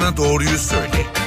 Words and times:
bana 0.00 0.16
doğruyu 0.16 0.58
söyle. 0.58 1.17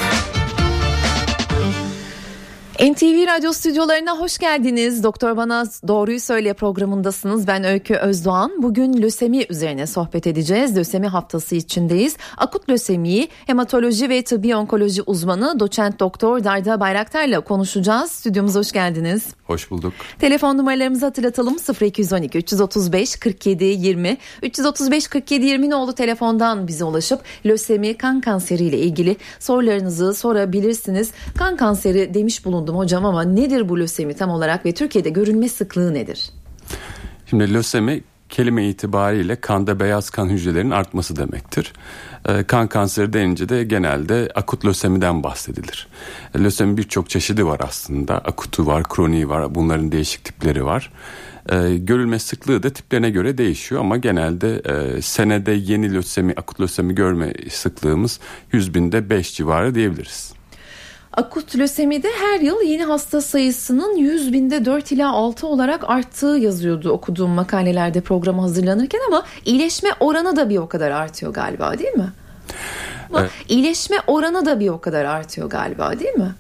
NTV 2.82 3.28
Radyo 3.28 3.54
stüdyolarına 3.54 4.20
hoş 4.20 4.38
geldiniz. 4.38 5.04
Doktor 5.04 5.38
Bana 5.38 5.66
Doğruyu 5.88 6.20
Söyle 6.20 6.54
programındasınız. 6.54 7.48
Ben 7.48 7.64
Öykü 7.64 7.96
Özdoğan. 7.96 8.64
Bugün 8.64 9.02
lösemi 9.02 9.46
üzerine 9.50 9.88
sohbet 9.88 10.28
edeceğiz. 10.28 10.78
Lösemi 10.78 11.08
haftası 11.08 11.56
içindeyiz. 11.56 12.18
Akut 12.38 12.70
lösemiyi 12.70 13.28
hematoloji 13.46 14.10
ve 14.10 14.24
tıbbi 14.24 14.56
onkoloji 14.56 15.02
uzmanı 15.02 15.60
doçent 15.60 16.00
doktor 16.00 16.44
Darda 16.44 16.80
Bayraktar'la 16.80 17.40
konuşacağız. 17.42 18.12
Stüdyomuza 18.12 18.60
hoş 18.60 18.72
geldiniz. 18.72 19.24
Hoş 19.44 19.72
bulduk. 19.72 19.94
Telefon 20.20 20.58
numaralarımızı 20.58 21.06
hatırlatalım 21.06 21.58
0212 21.82 22.38
335 22.38 23.16
47 23.16 23.64
20 23.66 24.18
335 24.44 25.08
47 25.08 25.46
20 25.46 25.70
nolu 25.70 25.94
telefondan 25.94 26.68
bize 26.68 26.84
ulaşıp 26.84 27.20
lösemi 27.46 27.98
kan 27.98 28.22
kanseri 28.22 28.64
ile 28.64 28.78
ilgili 28.78 29.18
sorularınızı 29.40 30.14
sorabilirsiniz. 30.14 31.12
Kan 31.38 31.56
kanseri 31.56 32.14
demiş 32.14 32.46
bulundum 32.72 32.86
hocam 32.86 33.06
ama 33.06 33.24
nedir 33.24 33.70
bu 33.70 33.80
lösemi 33.80 34.14
tam 34.14 34.30
olarak 34.30 34.66
ve 34.66 34.74
Türkiye'de 34.74 35.10
görülme 35.10 35.50
sıklığı 35.50 35.94
nedir? 35.94 36.32
Şimdi 37.30 37.54
lösemi 37.54 38.04
kelime 38.30 38.70
itibariyle 38.70 39.36
kanda 39.36 39.80
beyaz 39.80 40.10
kan 40.10 40.30
hücrelerinin 40.30 40.72
artması 40.72 41.16
demektir. 41.16 41.74
Ee, 42.26 42.44
kan 42.44 42.68
kanseri 42.68 43.14
denince 43.14 43.50
de 43.50 43.64
genelde 43.64 44.30
akut 44.36 44.66
lösemiden 44.66 45.24
bahsedilir. 45.24 45.88
E, 46.36 46.44
lösemi 46.44 46.78
birçok 46.78 47.10
çeşidi 47.10 47.46
var 47.46 47.60
aslında. 47.64 48.18
Akutu 48.18 48.66
var, 48.66 48.84
kroniği 48.84 49.30
var. 49.30 49.56
Bunların 49.56 49.92
değişik 49.92 50.24
tipleri 50.24 50.66
var. 50.66 50.92
E, 51.50 51.78
görülme 51.78 52.20
sıklığı 52.20 52.64
da 52.64 52.70
tiplerine 52.70 53.10
göre 53.10 53.38
değişiyor 53.38 53.82
ama 53.82 53.98
genelde 53.98 54.62
e, 54.66 55.02
senede 55.02 55.52
yeni 55.52 55.94
lösemi, 55.94 56.34
akut 56.38 56.60
lösemi 56.62 56.96
görme 56.96 57.34
sıklığımız 57.50 58.20
100 58.52 58.74
binde 58.74 59.10
5 59.10 59.36
civarı 59.36 59.76
diyebiliriz. 59.76 60.41
Akut 61.14 61.58
lösemide 61.58 62.10
her 62.20 62.40
yıl 62.40 62.62
yeni 62.62 62.84
hasta 62.84 63.22
sayısının 63.22 63.96
100 63.96 64.34
binde 64.34 64.66
4 64.66 64.92
ila 64.92 65.12
6 65.12 65.48
olarak 65.48 65.90
arttığı 65.90 66.26
yazıyordu 66.26 66.90
okuduğum 66.90 67.32
makalelerde 67.32 68.02
programa 68.02 68.44
hazırlanırken 68.44 69.00
ama 69.08 69.24
iyileşme 69.46 69.90
oranı 70.00 70.36
da 70.36 70.50
bir 70.50 70.58
o 70.58 70.68
kadar 70.68 70.92
artıyor 70.92 71.34
galiba 71.34 71.80
değil 71.80 71.94
mi? 71.94 72.14
Ama 73.10 73.22
evet. 73.22 73.32
iyileşme 73.50 73.98
oranı 74.08 74.46
da 74.46 74.60
bir 74.60 74.70
o 74.70 74.82
kadar 74.82 75.06
artıyor 75.06 75.50
galiba 75.50 76.00
değil 76.00 76.14
mi? 76.14 76.36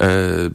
Ee, 0.00 0.48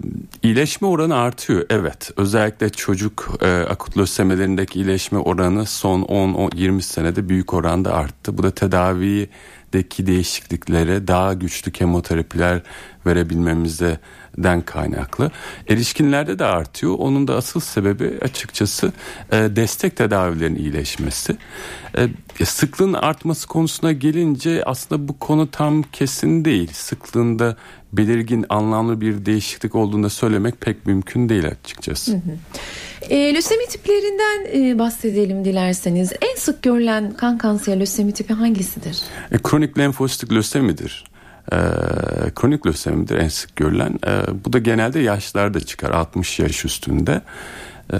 iyileşme 0.43 0.87
oranı 0.87 1.15
artıyor 1.15 1.65
evet. 1.69 2.11
Özellikle 2.17 2.69
çocuk 2.69 3.37
e, 3.41 3.47
akut 3.47 3.97
lösemelerindeki 3.97 4.79
iyileşme 4.79 5.19
oranı 5.19 5.65
son 5.65 6.01
10-20 6.01 6.81
senede 6.81 7.29
büyük 7.29 7.53
oranda 7.53 7.93
arttı. 7.93 8.37
Bu 8.37 8.43
da 8.43 8.51
tedaviyi 8.51 9.29
deki 9.73 10.07
değişikliklere 10.07 11.07
daha 11.07 11.33
güçlü 11.33 11.71
kemoterapiler 11.71 12.61
verebilmemizden 14.37 14.61
kaynaklı. 14.61 15.31
Erişkinlerde 15.67 16.39
de 16.39 16.45
artıyor. 16.45 16.95
Onun 16.99 17.27
da 17.27 17.35
asıl 17.35 17.59
sebebi 17.59 18.17
açıkçası 18.21 18.91
e, 19.31 19.35
destek 19.35 19.95
tedavilerin 19.95 20.55
iyileşmesi. 20.55 21.37
E, 22.39 22.45
sıklığın 22.45 22.93
artması 22.93 23.47
konusuna 23.47 23.91
gelince 23.91 24.63
aslında 24.65 25.07
bu 25.07 25.19
konu 25.19 25.51
tam 25.51 25.83
kesin 25.83 26.45
değil. 26.45 26.69
Sıklığında 26.73 27.55
belirgin 27.93 28.45
anlamlı 28.49 29.01
bir 29.01 29.25
değişiklik 29.25 29.75
olduğunu 29.75 30.09
söylemek 30.09 30.61
pek 30.61 30.85
mümkün 30.85 31.29
değil 31.29 31.47
açıkçası. 31.47 32.11
Hı 32.11 32.15
hı. 32.15 33.13
E, 33.13 33.33
lösemi 33.33 33.67
tiplerinden 33.67 34.45
e, 34.53 34.79
bahsedelim 34.79 35.45
dilerseniz. 35.45 36.11
En 36.21 36.35
sık 36.35 36.63
görülen 36.63 37.11
kan 37.11 37.37
kanseri 37.37 37.79
lösemi 37.79 38.11
tipi 38.11 38.33
hangisidir? 38.33 39.01
E, 39.31 39.37
kronik 39.37 39.77
lenfositik 39.77 40.33
lösemidir. 40.33 41.10
E, 41.53 41.57
kronik 42.35 42.67
lösemidir 42.67 43.17
en 43.17 43.27
sık 43.27 43.55
görülen. 43.55 43.99
E, 44.07 44.45
bu 44.45 44.53
da 44.53 44.59
genelde 44.59 44.99
yaşlarda 44.99 45.59
çıkar 45.59 45.91
60 45.91 46.39
yaş 46.39 46.65
üstünde. 46.65 47.21
E, 47.93 47.97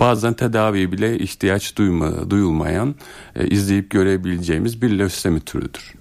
bazen 0.00 0.34
tedavi 0.34 0.92
bile 0.92 1.18
ihtiyaç 1.18 1.76
duyma, 1.76 2.30
duyulmayan 2.30 2.94
e, 3.36 3.46
izleyip 3.48 3.90
görebileceğimiz 3.90 4.82
bir 4.82 4.98
lösemi 4.98 5.40
türüdür. 5.40 5.94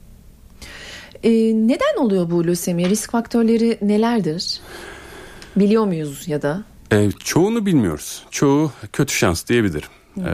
E, 1.24 1.32
neden 1.68 1.98
oluyor 1.98 2.32
bu 2.32 2.48
lösemi? 2.48 2.90
Risk 2.90 3.12
faktörleri 3.12 3.78
nelerdir? 3.82 4.60
Biliyor 5.56 5.86
muyuz 5.86 6.28
ya 6.28 6.42
da? 6.42 6.64
E, 6.94 7.12
çoğunu 7.12 7.66
bilmiyoruz. 7.66 8.24
Çoğu 8.32 8.72
kötü 8.94 9.14
şans 9.14 9.48
diyebilirim. 9.48 9.90
Hmm. 10.14 10.26
E, 10.26 10.32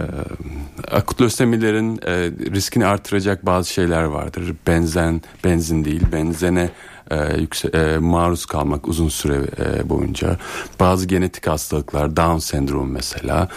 akut 0.91 1.21
lösemilerin 1.21 1.99
e, 2.05 2.11
riskini 2.55 2.85
artıracak 2.85 3.45
bazı 3.45 3.73
şeyler 3.73 4.03
vardır. 4.03 4.55
Benzen, 4.67 5.21
benzin 5.43 5.85
değil, 5.85 6.01
benzene 6.11 6.69
e, 7.11 7.39
yükse, 7.39 7.67
e, 7.67 7.97
maruz 7.97 8.45
kalmak 8.45 8.87
uzun 8.87 9.09
süre 9.09 9.41
e, 9.59 9.89
boyunca. 9.89 10.37
Bazı 10.79 11.07
genetik 11.07 11.47
hastalıklar, 11.47 12.15
Down 12.15 12.37
sendromu 12.37 12.85
mesela. 12.85 13.47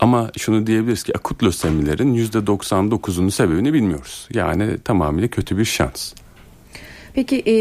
Ama 0.00 0.30
şunu 0.38 0.66
diyebiliriz 0.66 1.02
ki 1.02 1.12
akut 1.18 1.44
lösemilerin 1.44 2.14
%99'unun 2.14 3.30
sebebini 3.30 3.72
bilmiyoruz. 3.72 4.28
Yani 4.32 4.78
tamamıyla 4.78 5.28
kötü 5.28 5.58
bir 5.58 5.64
şans. 5.64 6.12
Peki 7.16 7.42
e, 7.46 7.54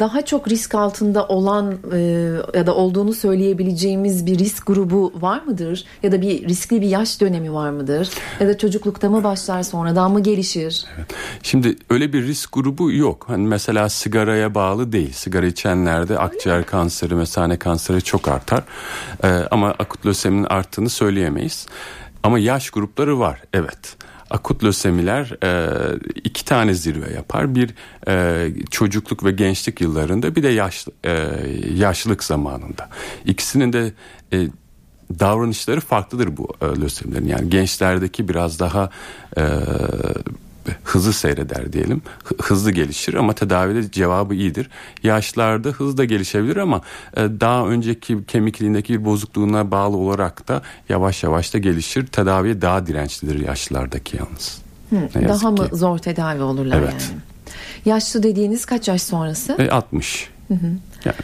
daha 0.00 0.22
çok 0.22 0.48
risk 0.48 0.74
altında 0.74 1.26
olan 1.28 1.78
e, 1.92 1.98
ya 2.54 2.66
da 2.66 2.74
olduğunu 2.74 3.12
söyleyebileceğimiz 3.14 4.26
bir 4.26 4.38
risk 4.38 4.66
grubu 4.66 5.12
var 5.20 5.42
mıdır? 5.42 5.84
Ya 6.02 6.12
da 6.12 6.22
bir 6.22 6.48
riskli 6.48 6.80
bir 6.80 6.86
yaş 6.86 7.20
dönemi 7.20 7.52
var 7.52 7.70
mıdır? 7.70 8.10
Ya 8.40 8.48
da 8.48 8.58
çocuklukta 8.58 9.10
mı 9.10 9.24
başlar 9.24 9.62
sonradan 9.62 10.12
mı 10.12 10.22
gelişir? 10.22 10.84
Evet. 10.96 11.06
Şimdi 11.42 11.76
öyle 11.90 12.12
bir 12.12 12.22
risk 12.26 12.52
grubu 12.52 12.92
yok. 12.92 13.24
Hani 13.28 13.46
mesela 13.46 13.88
sigaraya 13.88 14.54
bağlı 14.54 14.92
değil. 14.92 15.12
Sigara 15.12 15.46
içenlerde 15.46 16.18
akciğer 16.18 16.66
kanseri, 16.66 17.14
mesane 17.14 17.58
kanseri 17.58 18.02
çok 18.02 18.28
artar. 18.28 18.64
E, 19.24 19.28
ama 19.28 19.70
akut 19.70 20.06
löseminin 20.06 20.44
arttığını 20.44 20.90
söyleyemeyiz. 20.90 21.66
Ama 22.22 22.38
yaş 22.38 22.70
grupları 22.70 23.18
var 23.18 23.42
evet 23.52 23.96
akut 24.30 24.64
lösemiler 24.64 25.44
e, 25.44 25.70
iki 26.24 26.44
tane 26.44 26.74
zirve 26.74 27.12
yapar. 27.12 27.54
Bir 27.54 27.74
e, 28.08 28.48
çocukluk 28.70 29.24
ve 29.24 29.30
gençlik 29.30 29.80
yıllarında 29.80 30.36
bir 30.36 30.42
de 30.42 30.48
yaş, 30.48 30.86
e, 31.04 31.10
yaşlılık 31.74 32.24
zamanında. 32.24 32.88
İkisinin 33.24 33.72
de 33.72 33.92
e, 34.32 34.48
davranışları 35.18 35.80
farklıdır 35.80 36.36
bu 36.36 36.54
e, 36.62 36.66
lösemilerin. 36.66 37.28
Yani 37.28 37.50
gençlerdeki 37.50 38.28
biraz 38.28 38.58
daha 38.60 38.90
e, 39.36 39.42
hızlı 40.84 41.12
seyreder 41.12 41.72
diyelim. 41.72 42.02
hızlı 42.42 42.70
gelişir 42.72 43.14
ama 43.14 43.32
tedavide 43.32 43.90
cevabı 43.90 44.34
iyidir. 44.34 44.70
Yaşlarda 45.02 45.68
hızlı 45.68 45.96
da 45.96 46.04
gelişebilir 46.04 46.56
ama 46.56 46.80
e, 47.16 47.20
daha 47.20 47.66
önceki 47.66 48.24
kemikliğindeki 48.24 49.00
bir 49.00 49.04
bozukluğuna 49.04 49.70
bağlı 49.70 49.96
olarak 49.96 50.48
da 50.48 50.62
yavaş 50.88 51.22
yavaş 51.22 51.54
da 51.54 51.58
gelişir. 51.58 52.06
Tedaviye 52.06 52.62
daha 52.62 52.86
dirençlidir 52.86 53.46
yaşlılardaki 53.46 54.16
yalnız. 54.16 54.58
Hı, 54.90 55.28
daha 55.28 55.50
mı 55.50 55.68
zor 55.72 55.98
tedavi 55.98 56.42
olurlar 56.42 56.78
evet. 56.78 56.92
yani? 56.92 57.20
Yaşlı 57.84 58.22
dediğiniz 58.22 58.64
kaç 58.64 58.88
yaş 58.88 59.02
sonrası? 59.02 59.56
E, 59.58 59.70
60. 59.70 60.30
Hı 60.48 60.54
hı. 60.54 60.66
Yani 61.04 61.16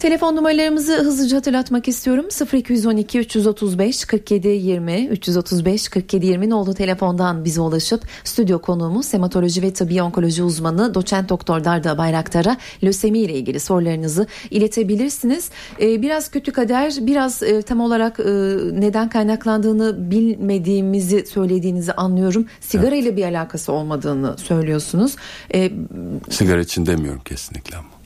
Telefon 0.00 0.36
numaralarımızı 0.36 0.96
hızlıca 0.96 1.36
hatırlatmak 1.36 1.88
istiyorum. 1.88 2.26
0212 2.52 3.18
335 3.18 4.04
47 4.04 4.48
20 4.48 5.06
335 5.06 5.88
47 5.88 6.26
20 6.26 6.54
oldu 6.54 6.74
telefondan 6.74 7.44
bize 7.44 7.60
ulaşıp 7.60 8.02
stüdyo 8.24 8.58
konuğumuz 8.58 9.12
hematoloji 9.12 9.62
ve 9.62 9.72
tıbbi 9.72 10.02
onkoloji 10.02 10.42
uzmanı 10.42 10.94
doçent 10.94 11.28
doktor 11.28 11.64
Darda 11.64 11.98
Bayraktar'a 11.98 12.56
lösemi 12.84 13.18
ile 13.18 13.34
ilgili 13.34 13.60
sorularınızı 13.60 14.26
iletebilirsiniz. 14.50 15.50
Ee, 15.80 16.02
biraz 16.02 16.30
kötü 16.30 16.52
kader, 16.52 16.94
biraz 17.00 17.42
e, 17.42 17.62
tam 17.62 17.80
olarak 17.80 18.20
e, 18.20 18.24
neden 18.72 19.08
kaynaklandığını 19.08 20.10
bilmediğimizi 20.10 21.26
söylediğinizi 21.26 21.92
anlıyorum. 21.92 22.46
Sigara 22.60 22.94
evet. 22.94 23.04
ile 23.04 23.16
bir 23.16 23.24
alakası 23.24 23.72
olmadığını 23.72 24.38
söylüyorsunuz. 24.38 25.16
Ee, 25.54 25.70
Sigara 26.30 26.60
için 26.60 26.86
demiyorum 26.86 27.22
kesinlikle 27.24 27.76
ama. 27.76 27.99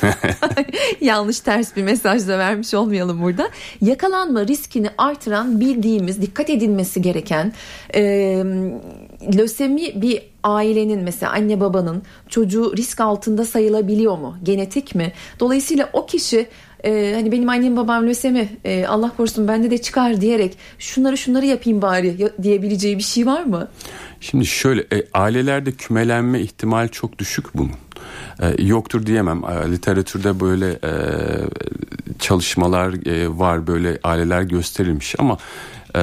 Yanlış 1.00 1.40
ters 1.40 1.76
bir 1.76 1.82
mesaj 1.82 2.28
da 2.28 2.38
vermiş 2.38 2.74
olmayalım 2.74 3.22
burada. 3.22 3.50
Yakalanma 3.80 4.46
riskini 4.46 4.90
artıran 4.98 5.60
bildiğimiz, 5.60 6.22
dikkat 6.22 6.50
edilmesi 6.50 7.02
gereken 7.02 7.52
e, 7.94 8.02
lösemi 9.36 10.02
bir 10.02 10.22
ailenin 10.42 11.02
mesela 11.02 11.32
anne 11.32 11.60
babanın 11.60 12.02
çocuğu 12.28 12.76
risk 12.76 13.00
altında 13.00 13.44
sayılabiliyor 13.44 14.18
mu? 14.18 14.36
Genetik 14.42 14.94
mi? 14.94 15.12
Dolayısıyla 15.40 15.90
o 15.92 16.06
kişi 16.06 16.48
e, 16.84 17.12
hani 17.14 17.32
benim 17.32 17.48
annem 17.48 17.76
babam 17.76 18.06
lösemi 18.06 18.48
e, 18.64 18.86
Allah 18.86 19.12
korusun 19.16 19.48
bende 19.48 19.70
de 19.70 19.78
çıkar 19.78 20.20
diyerek 20.20 20.58
şunları 20.78 21.18
şunları 21.18 21.46
yapayım 21.46 21.82
bari 21.82 22.30
diyebileceği 22.42 22.98
bir 22.98 23.02
şey 23.02 23.26
var 23.26 23.42
mı? 23.42 23.68
Şimdi 24.20 24.46
şöyle 24.46 24.80
e, 24.80 25.06
ailelerde 25.14 25.72
kümelenme 25.72 26.40
ihtimal 26.40 26.88
çok 26.88 27.18
düşük 27.18 27.54
bunun 27.54 27.85
e, 28.40 28.62
yoktur 28.62 29.06
diyemem. 29.06 29.44
E, 29.44 29.72
literatürde 29.72 30.40
böyle 30.40 30.70
e, 30.70 30.92
çalışmalar 32.18 33.06
e, 33.06 33.38
var 33.38 33.66
böyle 33.66 33.98
aileler 34.04 34.42
gösterilmiş 34.42 35.14
ama 35.18 35.38
e, 35.96 36.02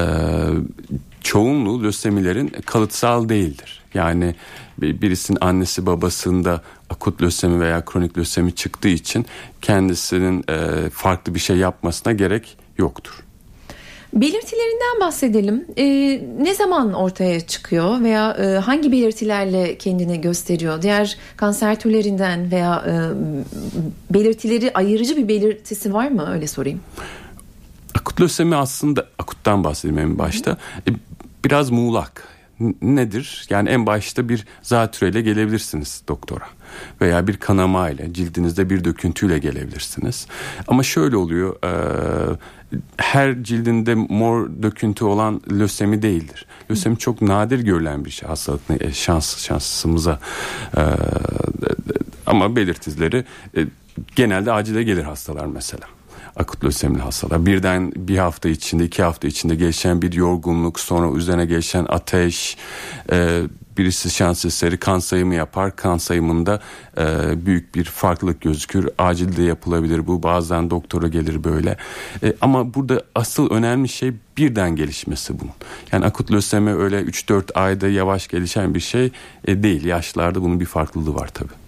çoğunluğu 1.22 1.82
lösemilerin 1.82 2.48
kalıtsal 2.66 3.28
değildir. 3.28 3.82
Yani 3.94 4.34
birisinin 4.78 5.38
annesi 5.40 5.86
babasında 5.86 6.62
akut 6.90 7.22
lösemi 7.22 7.60
veya 7.60 7.84
kronik 7.84 8.18
lösemi 8.18 8.54
çıktığı 8.54 8.88
için 8.88 9.26
kendisinin 9.62 10.44
e, 10.48 10.90
farklı 10.90 11.34
bir 11.34 11.40
şey 11.40 11.56
yapmasına 11.56 12.12
gerek 12.12 12.56
yoktur. 12.78 13.23
Belirtilerinden 14.14 15.00
bahsedelim. 15.00 15.64
Ee, 15.76 15.84
ne 16.40 16.54
zaman 16.54 16.92
ortaya 16.92 17.40
çıkıyor 17.40 18.00
veya 18.00 18.32
e, 18.32 18.58
hangi 18.58 18.92
belirtilerle 18.92 19.78
kendini 19.78 20.20
gösteriyor? 20.20 20.82
Diğer 20.82 21.16
kanser 21.36 21.80
türlerinden 21.80 22.50
veya 22.50 22.84
e, 22.86 22.94
belirtileri 24.14 24.72
ayırıcı 24.74 25.16
bir 25.16 25.28
belirtisi 25.28 25.94
var 25.94 26.08
mı? 26.08 26.30
Öyle 26.32 26.46
sorayım. 26.46 26.80
Akut 27.94 28.20
lösemi 28.20 28.56
aslında 28.56 29.06
akuttan 29.18 29.64
bahsedeyim 29.64 29.98
en 29.98 30.18
başta. 30.18 30.56
E, 30.88 30.90
biraz 31.44 31.70
muğlak. 31.70 32.33
Nedir? 32.82 33.46
Yani 33.50 33.68
en 33.68 33.86
başta 33.86 34.28
bir 34.28 34.46
zatüreyle 34.62 35.20
gelebilirsiniz 35.20 36.02
doktora 36.08 36.44
veya 37.00 37.26
bir 37.26 37.36
kanama 37.36 37.90
ile 37.90 38.12
cildinizde 38.12 38.70
bir 38.70 38.84
döküntüyle 38.84 39.38
gelebilirsiniz. 39.38 40.26
Ama 40.68 40.82
şöyle 40.82 41.16
oluyor 41.16 41.56
e, 41.64 41.70
her 42.96 43.42
cildinde 43.42 43.94
mor 43.94 44.50
döküntü 44.62 45.04
olan 45.04 45.40
lösemi 45.50 46.02
değildir. 46.02 46.46
Lösemi 46.70 46.98
çok 46.98 47.22
nadir 47.22 47.58
görülen 47.58 48.04
bir 48.04 48.10
şey 48.10 48.28
hastalık 48.28 48.60
e, 48.80 48.92
şans 48.92 49.38
şansımıza 49.38 50.20
e, 50.76 50.82
ama 52.26 52.56
belirtileri 52.56 53.24
genelde 54.16 54.52
acile 54.52 54.82
gelir 54.82 55.02
hastalar 55.02 55.46
mesela 55.46 55.86
akut 56.36 56.64
lösemili 56.64 57.02
hastalar. 57.02 57.46
Birden 57.46 57.92
bir 57.96 58.18
hafta 58.18 58.48
içinde 58.48 58.84
iki 58.84 59.02
hafta 59.02 59.28
içinde 59.28 59.54
gelişen 59.54 60.02
bir 60.02 60.12
yorgunluk 60.12 60.80
sonra 60.80 61.16
üzerine 61.16 61.46
gelişen 61.46 61.86
ateş 61.88 62.56
e, 63.12 63.42
birisi 63.78 64.10
şans 64.10 64.44
eseri 64.44 64.76
kan 64.76 64.98
sayımı 64.98 65.34
yapar. 65.34 65.76
Kan 65.76 65.98
sayımında 65.98 66.60
e, 66.98 67.04
büyük 67.46 67.74
bir 67.74 67.84
farklılık 67.84 68.40
gözükür. 68.40 68.88
Acilde 68.98 69.42
yapılabilir 69.42 70.06
bu. 70.06 70.22
Bazen 70.22 70.70
doktora 70.70 71.08
gelir 71.08 71.44
böyle. 71.44 71.76
E, 72.22 72.34
ama 72.40 72.74
burada 72.74 73.02
asıl 73.14 73.50
önemli 73.50 73.88
şey 73.88 74.12
birden 74.36 74.76
gelişmesi 74.76 75.40
bunun. 75.40 75.52
Yani 75.92 76.04
akut 76.04 76.32
lösemi 76.32 76.74
öyle 76.74 77.00
3-4 77.00 77.52
ayda 77.54 77.88
yavaş 77.88 78.28
gelişen 78.28 78.74
bir 78.74 78.80
şey 78.80 79.12
e, 79.44 79.62
değil. 79.62 79.84
Yaşlarda 79.84 80.42
bunun 80.42 80.60
bir 80.60 80.66
farklılığı 80.66 81.14
var 81.14 81.28
tabii. 81.34 81.63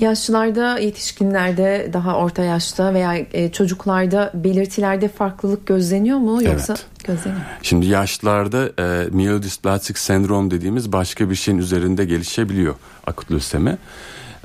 Yaşlılarda, 0.00 0.78
yetişkinlerde, 0.78 1.90
daha 1.92 2.16
orta 2.16 2.42
yaşta 2.42 2.94
veya 2.94 3.16
e, 3.32 3.52
çocuklarda 3.52 4.30
belirtilerde 4.34 5.08
farklılık 5.08 5.66
gözleniyor 5.66 6.18
mu 6.18 6.42
yoksa 6.42 6.72
evet. 6.72 6.86
gözleniyor? 7.04 7.42
Şimdi 7.62 7.86
yaşlılarda 7.86 8.70
e, 8.78 9.10
miyelodisplastik 9.10 9.98
sendrom 9.98 10.50
dediğimiz 10.50 10.92
başka 10.92 11.30
bir 11.30 11.34
şeyin 11.34 11.58
üzerinde 11.58 12.04
gelişebiliyor 12.04 12.74
akut 13.06 13.32
lösemi. 13.32 13.78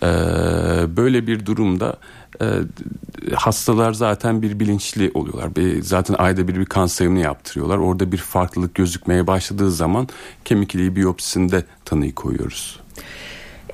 E, 0.04 0.08
böyle 0.98 1.28
bir 1.28 1.46
durumda 1.46 1.96
e, 2.42 2.46
hastalar 3.36 3.94
zaten 3.94 4.42
bir 4.42 4.60
bilinçli 4.60 5.12
oluyorlar. 5.14 5.56
Bir, 5.56 5.82
zaten 5.82 6.16
ayda 6.18 6.48
bir 6.48 6.56
bir 6.56 6.66
kan 6.66 6.88
sayımını 6.88 7.20
yaptırıyorlar. 7.20 7.78
Orada 7.78 8.12
bir 8.12 8.18
farklılık 8.18 8.76
gözükmeye 8.76 9.28
başladığı 9.28 9.72
zaman 9.72 10.08
kemik 10.46 10.76
iliği 10.76 10.96
biyopsisinde 10.96 11.64
tanıyı 11.86 12.16
koyuyoruz. 12.16 12.85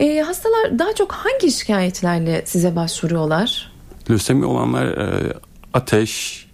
E, 0.01 0.21
hastalar 0.21 0.79
daha 0.79 0.95
çok 0.95 1.11
hangi 1.11 1.51
şikayetlerle 1.51 2.41
size 2.45 2.75
başvuruyorlar? 2.75 3.71
Lösemi 4.09 4.45
olanlar 4.45 4.85
e, 4.85 5.33
ateş, 5.73 6.45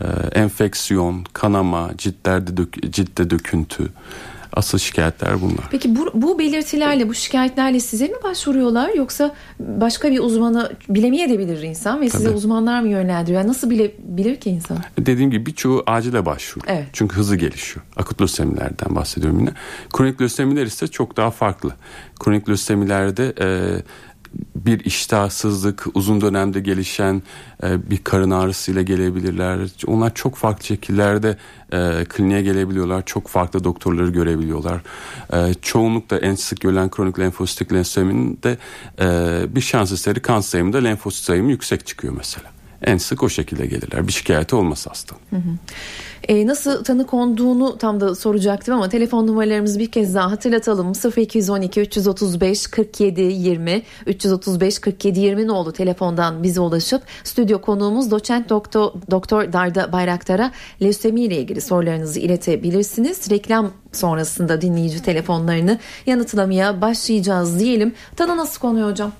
e, 0.00 0.06
enfeksiyon, 0.40 1.24
kanama, 1.32 1.90
ciltlerde 1.98 2.56
dök, 2.56 2.92
ciltte 2.92 3.30
döküntü, 3.30 3.88
Asıl 4.58 4.78
şikayetler 4.78 5.40
bunlar. 5.40 5.68
Peki 5.70 5.96
bu, 5.96 6.10
bu 6.14 6.38
belirtilerle, 6.38 7.08
bu 7.08 7.14
şikayetlerle 7.14 7.80
size 7.80 8.08
mi 8.08 8.14
başvuruyorlar 8.24 8.94
yoksa 8.94 9.34
başka 9.60 10.10
bir 10.10 10.18
uzmanı 10.18 10.72
bilemeyebilir 10.88 11.62
insan 11.62 12.00
ve 12.00 12.10
size 12.10 12.24
Tabii. 12.24 12.36
uzmanlar 12.36 12.80
mı 12.80 12.88
yönlendiriyor? 12.88 13.40
Yani 13.40 13.48
nasıl 13.48 13.70
bile 13.70 13.92
bilir 13.98 14.36
ki 14.36 14.50
insan? 14.50 14.78
Dediğim 14.98 15.30
gibi 15.30 15.46
birçoğu 15.46 15.82
acile 15.86 16.26
başvuru. 16.26 16.64
Evet. 16.68 16.86
Çünkü 16.92 17.16
hızlı 17.16 17.36
gelişiyor. 17.36 17.86
Akut 17.96 18.20
lösemilerden 18.22 18.96
bahsediyorum 18.96 19.40
yine. 19.40 19.50
Kronik 19.92 20.20
lösemiler 20.20 20.66
ise 20.66 20.86
çok 20.88 21.16
daha 21.16 21.30
farklı. 21.30 21.72
Kronik 22.20 22.48
lösemilerde 22.48 23.34
e, 23.40 23.46
bir 24.56 24.84
iştahsızlık, 24.84 25.86
uzun 25.94 26.20
dönemde 26.20 26.60
gelişen 26.60 27.22
e, 27.62 27.90
bir 27.90 27.98
karın 28.04 28.30
ağrısıyla 28.30 28.82
gelebilirler. 28.82 29.58
Onlar 29.86 30.14
çok 30.14 30.36
farklı 30.36 30.64
şekillerde 30.64 31.36
e, 31.72 32.04
kliniğe 32.08 32.42
gelebiliyorlar. 32.42 33.02
Çok 33.06 33.28
farklı 33.28 33.64
doktorları 33.64 34.10
görebiliyorlar. 34.10 34.80
E, 35.32 35.54
çoğunlukla 35.62 36.18
en 36.18 36.34
sık 36.34 36.60
görülen 36.60 36.90
kronik 36.90 37.18
lenfositik 37.18 37.72
löseminin 37.72 38.38
de 38.42 38.58
e, 39.00 39.06
bir 39.54 39.60
şans 39.60 39.92
eseri 39.92 40.20
kan 40.20 40.40
sayımında 40.40 40.78
lenfosit 40.78 41.24
sayımı 41.24 41.50
yüksek 41.50 41.86
çıkıyor 41.86 42.14
mesela. 42.16 42.57
En 42.82 42.98
sık 42.98 43.22
o 43.22 43.28
şekilde 43.28 43.66
gelirler. 43.66 44.06
Bir 44.06 44.12
şikayeti 44.12 44.56
olmaz 44.56 44.86
hasta. 44.86 45.16
Hı 45.30 45.36
hı. 45.36 45.50
E, 46.28 46.46
nasıl 46.46 46.84
tanı 46.84 47.06
konduğunu 47.06 47.78
tam 47.78 48.00
da 48.00 48.14
soracaktım 48.14 48.74
ama 48.74 48.88
telefon 48.88 49.26
numaralarımızı 49.26 49.78
bir 49.78 49.90
kez 49.90 50.14
daha 50.14 50.30
hatırlatalım. 50.30 50.92
0212 51.16 51.80
335 51.80 52.66
47 52.66 53.20
20 53.20 53.82
335 54.06 54.78
47 54.78 55.20
20 55.20 55.50
oldu 55.50 55.72
telefondan 55.72 56.42
bize 56.42 56.60
ulaşıp 56.60 57.02
stüdyo 57.24 57.60
konuğumuz 57.60 58.10
doçent 58.10 58.48
doktor, 58.48 58.92
doktor 59.10 59.52
Darda 59.52 59.92
Bayraktar'a 59.92 60.52
lösemi 60.82 61.20
ile 61.20 61.36
ilgili 61.38 61.60
sorularınızı 61.60 62.20
iletebilirsiniz. 62.20 63.30
Reklam 63.30 63.70
sonrasında 63.92 64.60
dinleyici 64.60 65.02
telefonlarını 65.02 65.78
yanıtlamaya 66.06 66.80
başlayacağız 66.80 67.58
diyelim. 67.58 67.94
Tanı 68.16 68.36
nasıl 68.36 68.60
konuyor 68.60 68.90
hocam? 68.90 69.12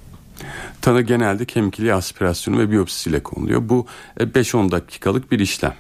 Tanı 0.81 1.01
genelde 1.01 1.45
kemik 1.45 1.79
iliği 1.79 1.95
aspirasyonu 1.95 2.59
ve 2.59 2.71
biyopsisiyle 2.71 3.23
konuluyor. 3.23 3.69
Bu 3.69 3.87
5-10 4.19 4.69
e, 4.69 4.71
dakikalık 4.71 5.33
bir 5.33 5.39
işlem. 5.39 5.75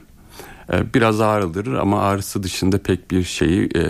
E, 0.73 0.95
biraz 0.95 1.21
ağrıdır 1.21 1.73
ama 1.73 2.03
ağrısı 2.03 2.43
dışında 2.43 2.79
pek 2.79 3.11
bir 3.11 3.25
şeyi 3.25 3.69
e, 3.75 3.83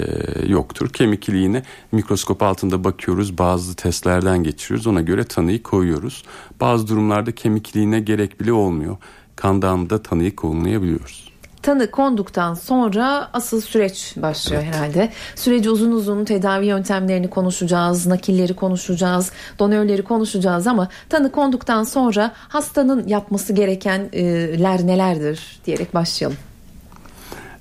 yoktur. 0.46 0.88
Kemik 0.88 1.28
iliğine 1.28 1.62
mikroskop 1.92 2.42
altında 2.42 2.84
bakıyoruz. 2.84 3.38
Bazı 3.38 3.76
testlerden 3.76 4.42
geçiriyoruz. 4.42 4.86
Ona 4.86 5.00
göre 5.00 5.24
tanıyı 5.24 5.62
koyuyoruz. 5.62 6.24
Bazı 6.60 6.88
durumlarda 6.88 7.32
kemik 7.32 7.70
iliğine 7.70 8.00
gerek 8.00 8.40
bile 8.40 8.52
olmuyor. 8.52 8.96
Kan 9.36 9.62
tanıyı 10.02 10.36
konulabiliyoruz 10.36 11.37
tanı 11.68 11.90
konduktan 11.90 12.54
sonra 12.54 13.30
asıl 13.32 13.60
süreç 13.60 14.14
başlıyor 14.16 14.62
evet. 14.64 14.74
herhalde. 14.74 15.12
Süreci 15.34 15.70
uzun 15.70 15.92
uzun 15.92 16.24
tedavi 16.24 16.66
yöntemlerini 16.66 17.30
konuşacağız, 17.30 18.06
nakilleri 18.06 18.54
konuşacağız, 18.54 19.32
donörleri 19.58 20.04
konuşacağız 20.04 20.66
ama 20.66 20.88
tanı 21.08 21.32
konduktan 21.32 21.84
sonra 21.84 22.32
hastanın 22.34 23.08
yapması 23.08 23.52
gerekenler 23.52 24.86
nelerdir 24.86 25.60
diyerek 25.66 25.94
başlayalım. 25.94 26.38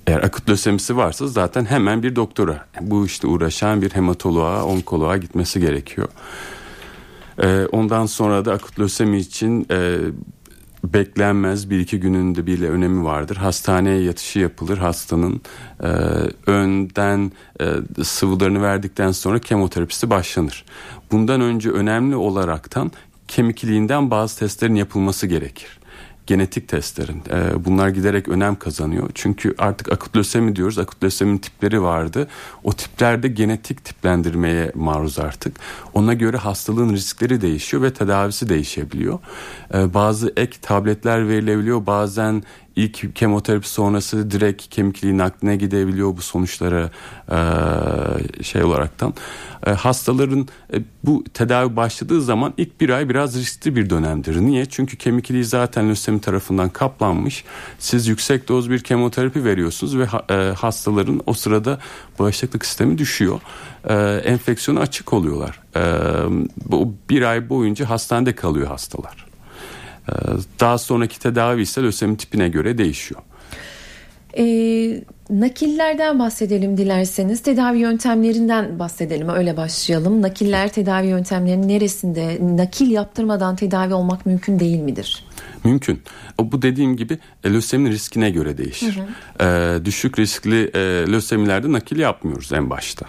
Eğer 0.08 0.24
akut 0.24 0.50
lösemisi 0.50 0.98
varsa 0.98 1.28
zaten 1.28 1.66
hemen 1.66 2.04
bir 2.04 2.16
doktora, 2.16 2.66
bu 2.82 3.06
işte 3.06 3.28
uğraşan 3.28 3.82
bir 3.82 3.92
hematoloğa, 3.92 4.64
onkoloğa 4.64 5.18
gitmesi 5.18 5.60
gerekiyor. 5.60 6.08
Ee, 7.44 7.66
ondan 7.72 8.06
sonra 8.06 8.46
da 8.46 8.54
akut 8.54 8.80
lösemi 8.80 9.18
için 9.18 9.68
e, 9.72 9.98
beklenmez 10.84 11.70
bir 11.70 11.80
iki 11.80 12.00
gününde 12.00 12.46
bile 12.48 12.70
önemi 12.70 13.04
vardır. 13.04 13.36
Hastaneye 13.36 14.02
yatışı 14.02 14.40
yapılır. 14.40 14.78
Hastanın 14.78 15.42
e, 15.84 15.88
önden 16.52 17.32
e, 17.62 17.66
sıvılarını 18.04 18.62
verdikten 18.62 19.12
sonra 19.12 19.40
kemoterapisi 19.40 20.10
başlanır. 20.10 20.66
Bundan 21.12 21.42
önce 21.42 21.70
önemli 21.70 22.16
olaraktan 22.16 22.92
kemik 23.28 23.64
iliğinden 23.64 24.12
bazı 24.12 24.40
testlerin 24.40 24.76
yapılması 24.76 25.28
gerekir 25.28 25.77
genetik 26.28 26.68
testlerin. 26.68 27.24
E, 27.30 27.66
bunlar 27.66 27.90
giderek 27.90 28.28
önem 28.28 28.56
kazanıyor. 28.56 29.10
Çünkü 29.14 29.56
artık 29.58 29.92
akut 29.92 30.18
lösemi 30.18 30.56
diyoruz. 30.56 30.80
Akut 30.80 31.04
löseminin 31.04 31.38
tipleri 31.38 31.82
vardı. 31.82 32.28
O 32.64 32.74
tiplerde 32.74 33.28
genetik 33.28 33.86
tiplendirmeye 33.86 34.72
maruz 34.76 35.20
artık. 35.20 35.56
Ona 35.94 36.14
göre 36.14 36.38
hastalığın 36.38 36.94
riskleri 36.94 37.42
değişiyor 37.42 37.84
ve 37.84 37.94
tedavisi 37.94 38.50
değişebiliyor. 38.50 39.20
E, 39.74 39.94
bazı 39.94 40.34
ek 40.38 40.58
tabletler 40.62 41.28
verilebiliyor. 41.28 41.86
Bazen 41.86 42.44
ilk 42.78 43.16
kemoterapi 43.16 43.70
sonrası 43.70 44.32
direkt 44.32 44.68
kemikliği 44.68 45.18
nakline 45.18 45.56
gidebiliyor 45.56 46.18
bu 46.18 46.22
sonuçlara 46.22 46.90
e, 47.32 48.44
şey 48.44 48.64
olaraktan. 48.64 49.14
E, 49.68 49.72
hastaların 49.72 50.48
e, 50.74 50.82
bu 51.04 51.24
tedavi 51.34 51.76
başladığı 51.76 52.22
zaman 52.22 52.54
ilk 52.58 52.82
bir 52.82 52.90
ay 52.90 53.10
biraz 53.10 53.36
riskli 53.36 53.76
bir 53.76 53.90
dönemdir. 53.90 54.42
Niye? 54.42 54.66
Çünkü 54.66 54.98
kemikliği 54.98 55.46
zaten 55.46 55.90
lösemi 55.90 56.22
tarafından 56.22 56.70
kaplanmış. 56.70 57.44
Siz 57.80 58.08
yüksek 58.08 58.48
doz 58.48 58.70
bir 58.70 58.80
kemoterapi 58.80 59.44
veriyorsunuz 59.44 59.98
ve 59.98 60.08
e, 60.30 60.34
hastaların 60.34 61.22
o 61.26 61.34
sırada 61.34 61.80
bağışıklık 62.20 62.66
sistemi 62.66 62.98
düşüyor. 62.98 63.42
E, 63.90 63.94
enfeksiyona 64.26 64.80
açık 64.80 65.14
oluyorlar. 65.14 65.60
E, 65.76 65.82
bu 66.66 66.94
bir 67.10 67.22
ay 67.22 67.50
boyunca 67.50 67.90
hastanede 67.90 68.36
kalıyor 68.36 68.68
hastalar. 68.68 69.27
Ee, 70.10 70.14
daha 70.60 70.78
sonraki 70.78 71.20
tedavi 71.20 71.62
ise 71.62 71.84
lösemi 71.84 72.18
tipine 72.18 72.50
göre 72.50 72.78
değişiyor. 72.78 73.22
Ee, 74.38 75.04
nakillerden 75.30 76.20
bahsedelim 76.20 76.78
dilerseniz. 76.78 77.42
Tedavi 77.42 77.78
yöntemlerinden 77.78 78.80
bahsedelim. 78.80 79.30
Öyle 79.30 79.58
başlayalım. 79.58 80.22
Nakiller 80.22 80.72
tedavi 80.72 81.08
yöntemlerinin 81.08 81.68
neresinde? 81.68 82.38
Nakil 82.42 82.92
yaptırmadan 82.92 83.56
tedavi 83.56 83.94
olmak 83.94 84.26
mümkün 84.26 84.60
değil 84.60 84.80
midir? 84.80 85.26
Mümkün. 85.64 86.02
Bu 86.40 86.62
dediğim 86.62 86.98
gibi 86.98 87.18
e, 87.44 87.54
löseminin 87.54 87.92
riskine 87.92 88.30
göre 88.30 88.58
değişir. 88.58 89.00
Hı 89.38 89.46
hı. 89.46 89.78
E, 89.80 89.86
düşük 89.86 90.20
riskli 90.20 90.72
e, 90.74 90.80
lösemilerde 91.12 91.72
nakil 91.72 92.00
yapmıyoruz 92.00 92.54
en 92.54 92.70
başta. 92.70 93.06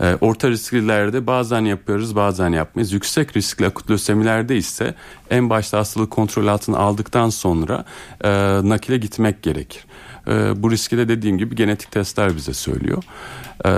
E, 0.00 0.16
orta 0.20 0.50
risklilerde 0.50 1.26
bazen 1.26 1.60
yapıyoruz 1.60 2.16
bazen 2.16 2.48
yapmayız. 2.48 2.92
Yüksek 2.92 3.36
riskli 3.36 3.66
akut 3.66 3.90
lösemilerde 3.90 4.56
ise 4.56 4.94
en 5.30 5.50
başta 5.50 5.78
hastalığı 5.78 6.08
kontrol 6.08 6.46
altına 6.46 6.78
aldıktan 6.78 7.30
sonra 7.30 7.84
e, 8.24 8.30
nakile 8.68 8.96
gitmek 8.96 9.42
gerekir. 9.42 9.86
E, 10.28 10.62
bu 10.62 10.70
riski 10.70 10.98
de 10.98 11.08
dediğim 11.08 11.38
gibi 11.38 11.54
genetik 11.54 11.90
testler 11.90 12.36
bize 12.36 12.54
söylüyor. 12.54 13.02
E, 13.66 13.70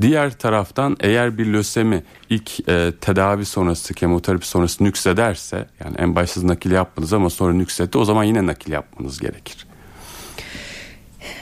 diğer 0.00 0.32
taraftan 0.32 0.96
eğer 1.00 1.38
bir 1.38 1.46
lösemi 1.46 2.02
ilk 2.30 2.68
e, 2.68 2.92
tedavi 3.00 3.44
sonrası 3.44 3.94
kemoterapi 3.94 4.48
sonrası 4.48 4.84
nüksederse 4.84 5.68
yani 5.84 5.96
en 5.98 6.14
başsız 6.14 6.44
nakil 6.44 6.70
yapmanız 6.70 7.12
ama 7.12 7.30
sonra 7.30 7.52
nüksetti 7.52 7.98
o 7.98 8.04
zaman 8.04 8.24
yine 8.24 8.46
nakil 8.46 8.72
yapmanız 8.72 9.18
gerekir. 9.18 9.65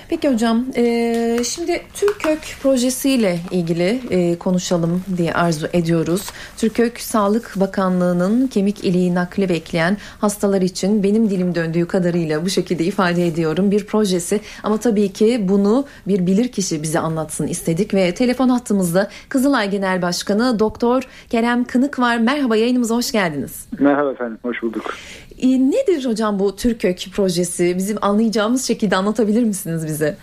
Peki 0.08 0.28
hocam, 0.28 0.64
e, 0.76 1.44
şimdi 1.44 1.82
Türkök 1.94 2.38
projesiyle 2.62 3.38
ilgili 3.50 4.00
e, 4.10 4.38
konuşalım 4.38 5.02
diye 5.16 5.32
arzu 5.32 5.66
ediyoruz. 5.72 6.30
Türkök 6.56 7.00
Sağlık 7.00 7.52
Bakanlığı'nın 7.56 8.46
kemik 8.46 8.84
iliği 8.84 9.14
nakli 9.14 9.48
bekleyen 9.48 9.96
hastalar 10.20 10.62
için 10.62 11.02
benim 11.02 11.30
dilim 11.30 11.54
döndüğü 11.54 11.86
kadarıyla 11.86 12.44
bu 12.44 12.50
şekilde 12.50 12.84
ifade 12.84 13.26
ediyorum 13.26 13.70
bir 13.70 13.86
projesi. 13.86 14.40
Ama 14.62 14.78
tabii 14.78 15.12
ki 15.12 15.48
bunu 15.48 15.86
bir 16.06 16.26
bilirkişi 16.26 16.82
bize 16.82 16.98
anlatsın 16.98 17.46
istedik 17.46 17.94
ve 17.94 18.14
telefon 18.14 18.48
hattımızda 18.48 19.08
Kızılay 19.28 19.70
Genel 19.70 20.02
Başkanı 20.02 20.58
Doktor 20.58 21.02
Kerem 21.30 21.64
Kınık 21.64 21.98
var. 21.98 22.16
Merhaba 22.16 22.56
yayınımıza 22.56 22.94
hoş 22.94 23.12
geldiniz. 23.12 23.68
Merhaba 23.78 24.12
efendim, 24.12 24.38
hoş 24.42 24.62
bulduk. 24.62 24.94
E, 25.42 25.48
nedir 25.48 26.06
hocam 26.06 26.38
bu 26.38 26.56
Türkök 26.56 26.98
projesi? 27.16 27.74
Bizim 27.76 27.96
anlayacağımız 28.02 28.66
şekilde 28.66 28.96
anlatabilir 28.96 29.44
misiniz 29.44 29.86
bize? 29.86 30.16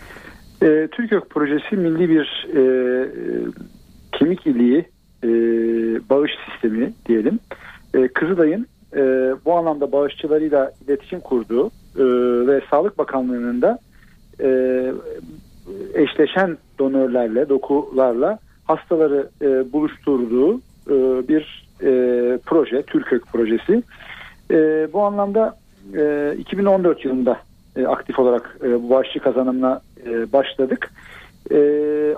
E, 0.62 0.88
Türkök 0.92 1.30
projesi 1.30 1.76
milli 1.76 2.10
bir 2.10 2.48
e, 2.56 2.64
kemik 4.12 4.48
iliği 4.48 4.86
e, 5.24 5.30
bağış 6.10 6.32
sistemi 6.50 6.94
diyelim. 7.06 7.40
E, 7.94 8.08
Kızılay'ın 8.08 8.68
e, 8.96 9.02
bu 9.46 9.54
anlamda 9.54 9.92
bağışçılarıyla 9.92 10.72
iletişim 10.88 11.20
kurduğu 11.20 11.68
e, 11.68 12.04
ve 12.48 12.62
Sağlık 12.70 12.98
Bakanlığı'nın 12.98 13.62
da 13.62 13.80
e, 14.40 14.48
eşleşen 15.94 16.58
donörlerle, 16.80 17.50
dokularla 17.50 18.40
hastaları 18.64 19.30
e, 19.42 19.74
buluşturduğu 19.74 20.56
e, 20.90 21.28
bir 21.28 21.68
e, 21.84 21.90
proje, 22.46 22.82
Türkök 22.82 23.28
projesi. 23.28 23.84
E, 24.52 24.88
bu 24.94 25.02
anlamda 25.02 25.58
e, 25.98 26.36
2014 26.38 27.06
yılında 27.06 27.40
e, 27.76 27.86
aktif 27.86 28.20
olarak 28.20 28.58
e, 28.64 28.84
bu 28.84 28.90
bağışçı 28.90 29.20
kazanımına 29.20 29.82
e, 30.06 30.34
başladık. 30.34 30.92
E, 31.52 31.58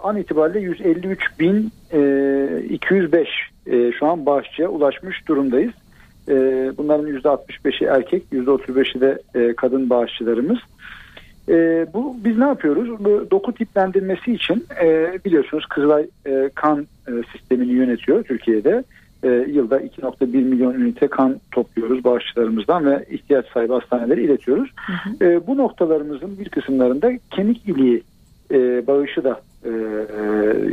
an 0.03 0.17
itibariyle 0.17 0.59
153 0.59 1.39
bin 1.39 1.71
e, 1.93 2.63
205 2.69 3.29
e, 3.67 3.91
şu 3.91 4.07
an 4.07 4.25
bağışçıya 4.25 4.67
ulaşmış 4.69 5.27
durumdayız. 5.27 5.73
E, 6.29 6.33
bunların 6.77 7.07
%65'i 7.07 7.87
erkek, 7.87 8.23
%35'i 8.33 9.01
de 9.01 9.19
e, 9.35 9.53
kadın 9.55 9.89
bağışçılarımız. 9.89 10.59
E, 11.49 11.85
bu 11.93 12.15
biz 12.25 12.37
ne 12.37 12.45
yapıyoruz? 12.45 12.89
Bu 12.99 13.27
doku 13.31 13.53
tiplendirmesi 13.53 14.33
için 14.33 14.65
e, 14.83 15.19
biliyorsunuz 15.25 15.65
Kızılay 15.65 16.07
e, 16.25 16.49
kan 16.55 16.87
e, 17.07 17.11
sistemini 17.31 17.71
yönetiyor 17.71 18.23
Türkiye'de 18.23 18.83
e, 19.23 19.29
yılda 19.29 19.81
2.1 19.81 20.25
milyon 20.25 20.73
ünite 20.73 21.07
kan 21.07 21.39
topluyoruz 21.51 22.03
bağışçılarımızdan 22.03 22.85
ve 22.85 23.05
ihtiyaç 23.09 23.45
sahibi 23.53 23.73
hastanelere 23.73 24.23
iletiyoruz. 24.23 24.69
Hı 24.87 24.93
hı. 24.93 25.29
E, 25.29 25.47
bu 25.47 25.57
noktalarımızın 25.57 26.39
bir 26.39 26.49
kısımlarında 26.49 27.11
kemik 27.31 27.65
iliği 27.67 28.03
e, 28.51 28.87
bağışı 28.87 29.23
da 29.23 29.41
e, 29.65 29.71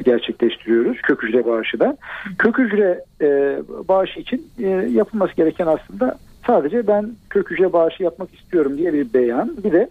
gerçekleştiriyoruz. 0.04 1.02
Kök 1.02 1.22
hücre 1.22 1.46
bağışı 1.46 1.80
da. 1.80 1.96
Kök 2.38 2.58
hücre 2.58 3.04
e, 3.20 3.58
bağışı 3.88 4.20
için 4.20 4.46
e, 4.58 4.68
yapılması 4.68 5.36
gereken 5.36 5.66
aslında 5.66 6.18
sadece 6.46 6.86
ben 6.86 7.10
kök 7.30 7.50
hücre 7.50 7.72
bağışı 7.72 8.02
yapmak 8.02 8.34
istiyorum 8.34 8.78
diye 8.78 8.92
bir 8.92 9.14
beyan. 9.14 9.56
Bir 9.64 9.72
de 9.72 9.90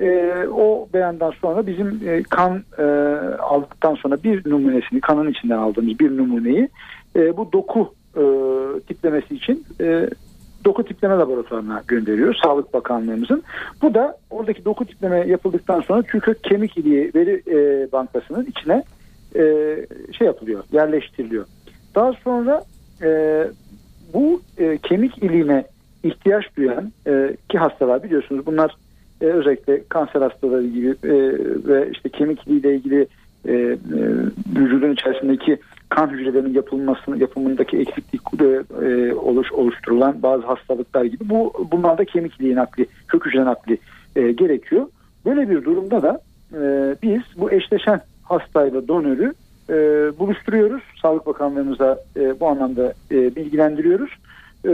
e, 0.00 0.32
o 0.48 0.88
beyandan 0.94 1.30
sonra 1.30 1.66
bizim 1.66 2.00
e, 2.06 2.22
kan 2.22 2.62
e, 2.78 2.82
aldıktan 3.38 3.94
sonra 3.94 4.16
bir 4.24 4.50
numunesini 4.50 5.00
kanın 5.00 5.30
içinden 5.30 5.58
aldığımız 5.58 5.98
bir 5.98 6.16
numuneyi 6.16 6.68
e, 7.16 7.36
bu 7.36 7.52
doku 7.52 7.94
e, 8.16 8.22
tiplemesi 8.80 9.34
için 9.34 9.64
e, 9.80 10.08
doku 10.64 10.84
tipleme 10.84 11.14
laboratuvarına 11.14 11.82
gönderiyor 11.88 12.34
Sağlık 12.44 12.74
Bakanlığımızın. 12.74 13.42
Bu 13.82 13.94
da 13.94 14.16
oradaki 14.30 14.64
doku 14.64 14.84
tipleme 14.84 15.26
yapıldıktan 15.26 15.80
sonra 15.80 16.02
Türkök 16.02 16.44
Kemik 16.44 16.78
İliği 16.78 17.12
Veri 17.14 17.42
e, 17.50 17.92
Bankası'nın 17.92 18.44
içine 18.44 18.84
e, 19.36 19.42
şey 20.18 20.26
yapılıyor, 20.26 20.64
yerleştiriliyor. 20.72 21.46
Daha 21.94 22.12
sonra 22.12 22.64
e, 23.02 23.42
bu 24.14 24.40
e, 24.58 24.78
kemik 24.78 25.18
iliğine 25.18 25.64
ihtiyaç 26.02 26.44
duyan 26.56 26.92
e, 27.06 27.36
ki 27.48 27.58
hastalar 27.58 28.02
biliyorsunuz 28.02 28.46
bunlar 28.46 28.76
e, 29.20 29.24
özellikle 29.24 29.82
kanser 29.88 30.22
hastaları 30.22 30.66
gibi 30.66 30.88
e, 30.88 31.14
ve 31.68 31.90
işte 31.92 32.08
kemik 32.08 32.46
iliğiyle 32.46 32.74
ilgili 32.74 33.06
e, 33.48 33.52
e, 33.52 33.76
vücudun 34.56 34.92
içerisindeki 34.92 35.58
kan 35.88 36.10
hücrelerinin 36.10 36.54
yapılmasını 36.54 37.18
yapımındaki 37.18 37.78
eksiklik 37.78 38.20
e, 38.40 38.44
e, 38.86 39.14
oluş 39.14 39.52
oluşturulan 39.52 40.22
bazı 40.22 40.46
hastalıklar 40.46 41.04
gibi 41.04 41.28
bu 41.28 41.68
bunlarda 41.72 42.04
kemik 42.04 42.40
iliği 42.40 42.54
nakli, 42.54 42.86
kök 43.08 43.26
hücre 43.26 43.44
nakli 43.44 43.78
e, 44.16 44.32
gerekiyor. 44.32 44.86
Böyle 45.24 45.50
bir 45.50 45.64
durumda 45.64 46.02
da 46.02 46.20
e, 46.52 46.94
biz 47.02 47.22
bu 47.36 47.52
eşleşen 47.52 48.00
hastayla 48.22 48.88
donörü 48.88 49.32
e, 49.70 49.74
buluşturuyoruz. 50.18 50.82
Sağlık 51.02 51.26
Bakanlığımıza 51.26 51.98
e, 52.16 52.40
bu 52.40 52.48
anlamda 52.48 52.92
e, 53.10 53.36
bilgilendiriyoruz 53.36 54.10
e, 54.64 54.70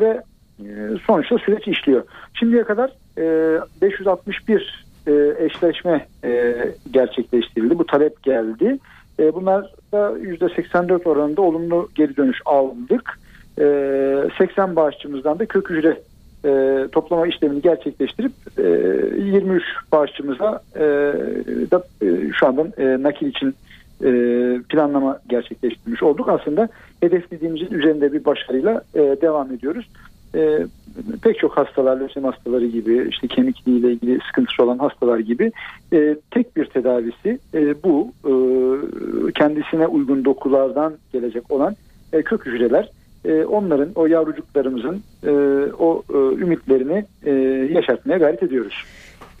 ve 0.00 0.22
e, 0.60 0.64
sonuçta 1.06 1.38
süreç 1.38 1.68
işliyor. 1.68 2.04
Şimdiye 2.34 2.64
kadar 2.64 2.92
e, 3.18 3.58
561 3.82 4.84
e, 5.06 5.34
eşleşme 5.38 6.06
e, 6.24 6.54
gerçekleştirildi. 6.90 7.78
Bu 7.78 7.86
talep 7.86 8.22
geldi. 8.22 8.78
E, 9.18 9.34
bunlar 9.34 9.72
da 9.94 10.18
%84 10.18 11.08
oranında 11.08 11.42
olumlu 11.42 11.88
geri 11.94 12.16
dönüş 12.16 12.38
aldık. 12.44 13.18
E, 13.58 13.64
80 14.38 14.76
bağışçımızdan 14.76 15.38
da 15.38 15.46
kök 15.46 15.70
hücre 15.70 16.00
e, 16.44 16.84
toplama 16.92 17.26
işlemini 17.26 17.62
gerçekleştirip 17.62 18.32
e, 18.58 18.62
23 19.24 19.62
bağışçımıza 19.92 20.62
e, 20.76 20.80
da 21.70 21.84
e, 22.02 22.32
şu 22.32 22.46
anda 22.46 22.82
e, 22.82 23.02
nakil 23.02 23.26
için 23.26 23.54
e, 24.04 24.10
planlama 24.68 25.18
gerçekleştirmiş 25.28 26.02
olduk. 26.02 26.28
Aslında 26.28 26.68
hedeflediğimizin 27.00 27.70
üzerinde 27.70 28.12
bir 28.12 28.24
başarıyla 28.24 28.82
e, 28.94 29.00
devam 29.00 29.52
ediyoruz 29.52 29.86
e, 30.34 30.66
pek 31.22 31.38
çok 31.38 31.56
hastalar, 31.56 31.96
lösemi 31.96 32.26
hastaları 32.26 32.66
gibi, 32.66 33.08
işte 33.10 33.28
kemikliği 33.28 33.78
ile 33.78 33.92
ilgili 33.92 34.18
sıkıntısı 34.26 34.62
olan 34.62 34.78
hastalar 34.78 35.18
gibi 35.18 35.52
e, 35.92 36.16
tek 36.30 36.56
bir 36.56 36.64
tedavisi 36.64 37.38
e, 37.54 37.82
bu 37.82 38.12
e, 38.24 38.32
kendisine 39.32 39.86
uygun 39.86 40.24
dokulardan 40.24 40.94
gelecek 41.12 41.50
olan 41.50 41.76
e, 42.12 42.22
kök 42.22 42.46
hücreler. 42.46 42.90
E, 43.24 43.44
onların, 43.44 43.88
o 43.94 44.06
yavrucuklarımızın 44.06 45.02
e, 45.26 45.30
o 45.78 46.02
e, 46.14 46.16
ümitlerini 46.16 47.04
e, 47.24 47.32
yaşatmaya 47.72 48.18
gayret 48.18 48.42
ediyoruz. 48.42 48.84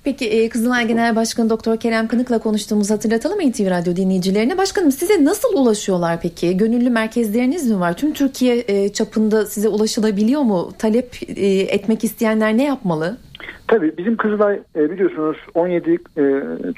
Peki 0.04 0.30
e, 0.30 0.48
Kızılay 0.48 0.88
Genel 0.88 1.16
Başkanı 1.16 1.50
Doktor 1.50 1.76
Kerem 1.76 2.08
Kınık'la 2.08 2.38
konuştuğumuzu 2.38 2.94
hatırlatalım 2.94 3.38
NTV 3.38 3.70
Radyo 3.70 3.96
dinleyicilerine. 3.96 4.58
Başkanım 4.58 4.90
size 4.90 5.24
nasıl 5.24 5.56
ulaşıyorlar 5.56 6.18
peki? 6.22 6.56
Gönüllü 6.56 6.90
merkezleriniz 6.90 7.70
mi 7.70 7.80
var? 7.80 7.96
Tüm 7.96 8.12
Türkiye 8.12 8.64
e, 8.68 8.88
çapında 8.92 9.46
size 9.46 9.68
ulaşılabiliyor 9.68 10.42
mu? 10.42 10.70
Talep 10.78 11.16
e, 11.36 11.46
etmek 11.60 12.04
isteyenler 12.04 12.56
ne 12.56 12.64
yapmalı? 12.64 13.16
Tabii 13.68 13.98
bizim 13.98 14.16
Kızılay 14.16 14.60
biliyorsunuz 14.74 15.36
17 15.54 15.98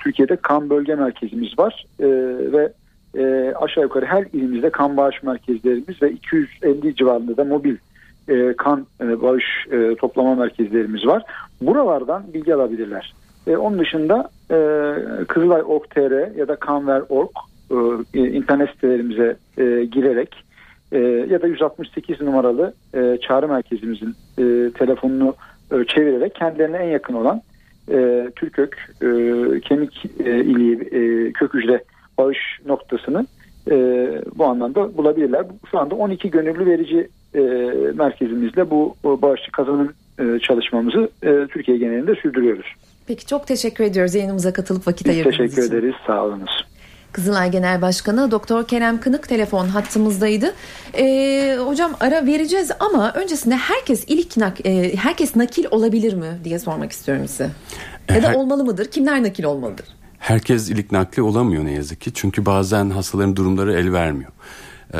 Türkiye'de 0.05 0.37
kan 0.37 0.71
bölge 0.71 0.95
merkezimiz 0.95 1.59
var 1.59 1.87
ve 2.53 2.73
aşağı 3.55 3.85
yukarı 3.85 4.07
her 4.07 4.25
ilimizde 4.33 4.71
kan 4.71 4.97
bağış 4.97 5.23
merkezlerimiz 5.23 6.03
ve 6.03 6.11
250 6.11 6.97
civarında 6.97 7.37
da 7.37 7.45
mobil 7.45 7.77
kan 8.59 8.87
bağış 8.99 9.45
toplama 9.99 10.35
merkezlerimiz 10.35 11.07
var. 11.07 11.23
Buralardan 11.61 12.25
bilgi 12.35 12.55
alabilirler. 12.55 13.15
E, 13.47 13.57
onun 13.57 13.79
dışında 13.79 14.31
e, 14.51 14.59
Kızılay.org.tr 15.25 16.37
ya 16.37 16.49
da 16.49 16.57
kanver.org 16.57 17.31
e, 18.15 18.19
internet 18.19 18.71
sitelerimize 18.71 19.37
e, 19.59 19.85
girerek 19.85 20.45
e, 20.93 20.99
ya 21.31 21.43
da 21.43 21.47
168 21.47 22.21
numaralı 22.21 22.75
e, 22.95 23.19
çağrı 23.29 23.49
merkezimizin 23.49 24.15
e, 24.39 24.71
telefonunu 24.79 25.35
e, 25.73 25.85
çevirerek 25.85 26.35
kendilerine 26.35 26.77
en 26.77 26.89
yakın 26.89 27.15
olan 27.15 27.43
e, 27.91 28.29
Türkök 28.37 28.95
e, 29.03 29.09
kemik 29.61 30.05
e, 30.25 30.41
iliği 30.41 30.75
e, 30.77 31.33
kök 31.33 31.55
hücre 31.55 31.85
bağış 32.19 32.39
noktasını 32.67 33.27
e, 33.71 33.75
bu 34.35 34.45
anlamda 34.45 34.97
bulabilirler. 34.97 35.47
Şu 35.71 35.79
anda 35.79 35.95
12 35.95 36.31
gönüllü 36.31 36.67
verici 36.67 37.09
e, 37.35 37.41
merkezimizle 37.95 38.71
bu, 38.71 38.97
bağışçı 39.05 39.53
kazanım 39.53 39.93
e, 40.19 40.39
çalışmamızı 40.39 41.11
e, 41.23 41.47
Türkiye 41.47 41.79
genelinde 41.79 42.15
sürdürüyoruz. 42.15 42.67
Peki 43.07 43.27
çok 43.27 43.47
teşekkür 43.47 43.85
ediyoruz 43.85 44.15
yayınımıza 44.15 44.53
katılıp 44.53 44.87
vakit 44.87 45.09
ayırdığınız 45.09 45.35
için. 45.35 45.47
Teşekkür 45.47 45.73
ederiz. 45.73 45.95
Sağ 46.07 46.25
olunuz. 46.25 46.67
Kızılay 47.13 47.51
Genel 47.51 47.83
Başkanı 47.83 48.31
Doktor 48.31 48.67
Kerem 48.67 49.01
Kınık 49.01 49.29
telefon 49.29 49.67
hattımızdaydı. 49.67 50.55
Ee, 50.99 51.57
hocam 51.67 51.93
ara 52.01 52.27
vereceğiz 52.27 52.71
ama 52.81 53.13
öncesinde 53.13 53.57
herkes 53.57 54.05
ilik 54.09 54.37
nak 54.37 54.67
e, 54.67 54.97
herkes 54.97 55.37
nakil 55.37 55.65
olabilir 55.71 56.15
mi 56.15 56.39
diye 56.45 56.59
sormak 56.59 56.93
istiyorum 56.93 57.29
size. 57.29 57.51
Ya 58.09 58.23
da 58.23 58.29
Her... 58.29 58.35
olmalı 58.35 58.65
mıdır? 58.65 58.91
Kimler 58.91 59.23
nakil 59.23 59.45
olmalıdır? 59.45 59.87
Herkes 60.19 60.71
ilik 60.71 60.93
nakli 60.93 61.23
olamıyor 61.23 61.65
ne 61.65 61.73
yazık 61.73 62.01
ki. 62.01 62.11
Çünkü 62.15 62.47
bazen 62.47 62.91
hastaların 62.91 63.37
durumları 63.37 63.73
el 63.73 63.93
vermiyor 63.93 64.31
e, 64.95 64.99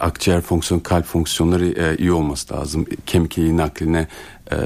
akciğer 0.00 0.40
fonksiyonu, 0.40 0.82
kalp 0.82 1.04
fonksiyonları 1.04 1.66
e, 1.66 1.96
iyi 1.96 2.12
olması 2.12 2.54
lazım. 2.54 2.86
Kemik 3.06 3.38
iliği 3.38 3.56
nakline 3.56 4.06
e, 4.52 4.56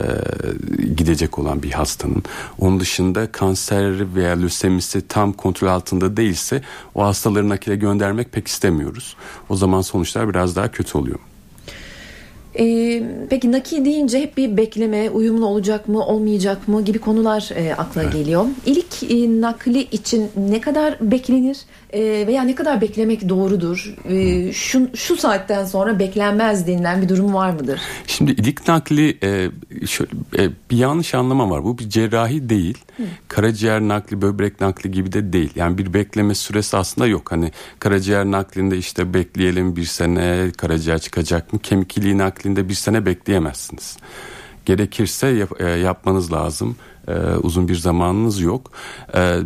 gidecek 0.97 1.39
olan 1.39 1.63
bir 1.63 1.71
hastanın. 1.71 2.23
Onun 2.59 2.81
dışında 2.81 3.33
kanser 3.33 4.15
veya 4.15 4.37
lösemisi 4.37 5.09
tam 5.09 5.33
kontrol 5.33 5.69
altında 5.69 6.17
değilse 6.17 6.63
o 6.95 7.05
hastaları 7.05 7.49
nakile 7.49 7.77
göndermek 7.77 8.33
pek 8.33 8.49
istemiyoruz. 8.49 9.17
O 9.49 9.57
zaman 9.57 9.81
sonuçlar 9.81 10.29
biraz 10.29 10.57
daha 10.57 10.71
kötü 10.71 10.99
oluyor. 10.99 11.19
Ee, 12.59 13.03
peki 13.31 13.53
nakil 13.53 13.85
deyince 13.85 14.21
hep 14.21 14.37
bir 14.37 14.57
bekleme, 14.57 15.11
uyumlu 15.11 15.47
olacak 15.47 15.89
mı, 15.89 16.07
olmayacak 16.07 16.69
mı 16.69 16.85
gibi 16.85 16.99
konular 16.99 17.51
e, 17.55 17.75
akla 17.75 18.03
evet. 18.03 18.13
geliyor. 18.13 18.47
İlk 18.67 19.03
e, 19.11 19.41
nakli 19.41 19.83
için 19.83 20.29
ne 20.37 20.61
kadar 20.61 20.97
beklenir 21.01 21.59
e, 21.93 22.27
veya 22.27 22.43
ne 22.43 22.55
kadar 22.55 22.81
beklemek 22.81 23.29
doğrudur? 23.29 23.95
E, 24.09 24.53
şu, 24.53 24.91
şu 24.95 25.17
saatten 25.17 25.65
sonra 25.65 25.99
beklenmez 25.99 26.67
denilen 26.67 27.03
bir 27.03 27.09
durum 27.09 27.35
var 27.35 27.51
mıdır? 27.51 27.81
Şimdi 28.07 28.31
ilik 28.31 28.69
nakli 28.69 29.19
e, 29.23 29.51
şöyle, 29.87 30.11
e, 30.39 30.51
bir 30.71 30.77
yanlış 30.77 31.15
anlama 31.15 31.51
var. 31.51 31.65
Bu 31.65 31.79
bir 31.79 31.89
cerrahi 31.89 32.49
değil. 32.49 32.79
Hı. 32.97 33.03
Karaciğer 33.29 33.81
nakli, 33.81 34.23
böbrek 34.23 34.61
nakli 34.61 34.91
gibi 34.91 35.13
de 35.13 35.33
değil. 35.33 35.51
Yani 35.55 35.79
bir 35.79 35.95
bekleme 35.95 36.35
süresi 36.35 36.77
aslında 36.77 37.07
yok. 37.07 37.33
Hani 37.33 37.53
karaciğer 37.79 38.25
naklinde 38.25 38.79
işte 38.79 39.15
bekleyelim 39.15 39.77
bir 39.77 39.85
sene 39.85 40.51
karaciğer 40.57 40.99
çıkacak 40.99 41.53
mı? 41.53 41.59
Kemik 41.59 41.99
iliği 41.99 42.19
naklinde 42.19 42.69
bir 42.69 42.75
sene 42.75 43.07
bekleyemezsiniz. 43.07 43.97
Gerekirse 44.67 45.27
yap, 45.27 45.61
e, 45.61 45.69
yapmanız 45.69 46.33
lazım. 46.33 46.77
E, 47.09 47.13
uzun 47.43 47.69
bir 47.69 47.75
zamanınız 47.75 48.41
yok. 48.41 48.71
E, 49.15 49.37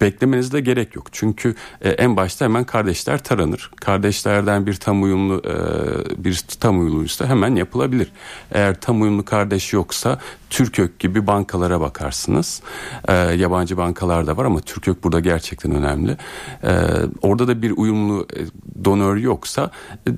beklemenize 0.00 0.52
de 0.52 0.60
gerek 0.60 0.96
yok. 0.96 1.06
Çünkü 1.12 1.54
e, 1.80 1.90
en 1.90 2.16
başta 2.16 2.44
hemen 2.44 2.64
kardeşler 2.64 3.24
taranır. 3.24 3.70
Kardeşlerden 3.80 4.66
bir 4.66 4.74
tam 4.74 5.02
uyumlu 5.02 5.42
e, 5.44 6.24
bir 6.24 6.44
tam 6.60 6.80
uyumluysa 6.80 7.26
hemen 7.26 7.54
yapılabilir. 7.54 8.12
Eğer 8.52 8.80
tam 8.80 9.02
uyumlu 9.02 9.24
kardeş 9.24 9.72
yoksa 9.72 10.18
Türkök 10.50 10.98
gibi 10.98 11.26
bankalara 11.26 11.80
bakarsınız. 11.80 12.62
E, 13.08 13.14
yabancı 13.14 13.76
bankalar 13.76 14.26
da 14.26 14.36
var 14.36 14.44
ama 14.44 14.60
Türkök 14.60 15.04
burada 15.04 15.20
gerçekten 15.20 15.72
önemli. 15.72 16.16
E, 16.62 16.72
orada 17.22 17.48
da 17.48 17.62
bir 17.62 17.70
uyumlu 17.76 18.26
e, 18.36 18.40
donör 18.84 19.16
yoksa 19.16 19.70
e, 20.08 20.10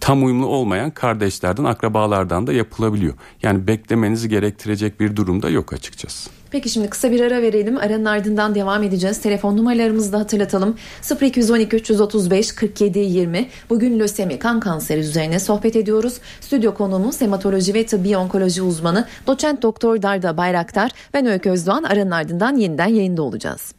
tam 0.00 0.24
uyumlu 0.24 0.46
olmayan 0.46 0.90
kardeşlerden, 0.90 1.64
akrabalardan 1.64 2.46
da 2.46 2.52
yapılabiliyor. 2.52 3.14
Yani 3.42 3.66
beklemenizi 3.66 4.28
gerektirecek 4.28 5.00
bir 5.00 5.16
durumda 5.16 5.50
yok 5.50 5.72
açıkçası. 5.72 6.30
Peki 6.50 6.68
şimdi 6.68 6.90
kısa 6.90 7.10
bir 7.10 7.20
ara 7.20 7.42
verelim. 7.42 7.78
Aranın 7.78 8.04
ardından 8.04 8.54
devam 8.54 8.82
edeceğiz. 8.82 9.20
Telefon 9.20 9.56
numaralarımızı 9.56 10.12
da 10.12 10.18
hatırlatalım. 10.18 10.76
0212 11.20 11.76
335 11.76 12.52
47 12.54 12.98
20. 12.98 13.48
Bugün 13.70 14.00
lösemi 14.00 14.38
kan 14.38 14.60
kanseri 14.60 15.00
üzerine 15.00 15.40
sohbet 15.40 15.76
ediyoruz. 15.76 16.18
Stüdyo 16.40 16.74
konuğumuz 16.74 17.20
hematoloji 17.20 17.74
ve 17.74 17.86
tıbbi 17.86 18.16
onkoloji 18.16 18.62
uzmanı 18.62 19.06
doçent 19.26 19.62
doktor 19.62 20.02
Darda 20.02 20.36
Bayraktar. 20.36 20.90
Ben 21.14 21.26
Öykü 21.26 21.50
Özdoğan. 21.50 21.82
Aranın 21.82 22.10
ardından 22.10 22.56
yeniden 22.56 22.88
yayında 22.88 23.22
olacağız. 23.22 23.75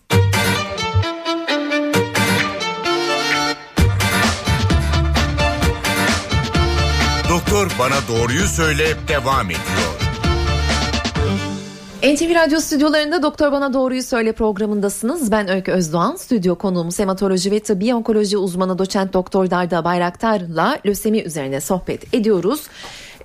Doktor 7.48 7.72
bana 7.80 7.96
doğruyu 8.08 8.48
söyle 8.48 8.84
devam 9.08 9.46
ediyor. 9.46 9.98
NTV 12.04 12.36
Radyo 12.36 12.60
stüdyolarında 12.60 13.24
Doktor 13.24 13.52
Bana 13.52 13.74
Doğruyu 13.74 14.04
Söyle 14.04 14.32
programındasınız. 14.32 15.32
Ben 15.32 15.48
Öykü 15.50 15.72
Özdoğan. 15.72 16.16
Stüdyo 16.16 16.56
konuğumuz 16.56 17.00
hematoloji 17.00 17.52
ve 17.52 17.60
tıbbi 17.60 17.94
onkoloji 17.94 18.38
uzmanı 18.38 18.78
doçent 18.78 19.14
doktor 19.14 19.50
Darda 19.50 19.84
Bayraktar'la 19.84 20.80
lösemi 20.86 21.20
üzerine 21.20 21.62
sohbet 21.62 22.14
ediyoruz. 22.14 22.64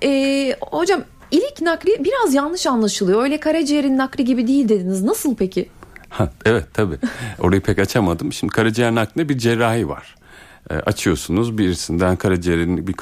Ee, 0.05 0.57
hocam 0.61 1.03
ilik 1.31 1.61
nakli 1.61 2.05
biraz 2.05 2.35
yanlış 2.35 2.67
anlaşılıyor. 2.67 3.23
Öyle 3.23 3.41
karaciğerin 3.41 3.99
nakli 3.99 4.25
gibi 4.25 4.47
değil 4.47 4.69
dediniz. 4.69 5.03
Nasıl 5.03 5.37
peki? 5.37 5.69
Ha, 6.09 6.31
evet 6.45 6.65
tabii. 6.75 6.99
Orayı 7.39 7.61
pek 7.61 7.79
açamadım. 7.79 8.33
Şimdi 8.33 8.53
karaciğer 8.53 8.95
naklinde 8.95 9.29
bir 9.29 9.39
cerrahi 9.39 9.89
var. 9.89 10.15
E, 10.71 10.75
açıyorsunuz 10.75 11.59
birisinden 11.59 12.17
karaciğerin 12.17 12.87
bir 12.87 12.95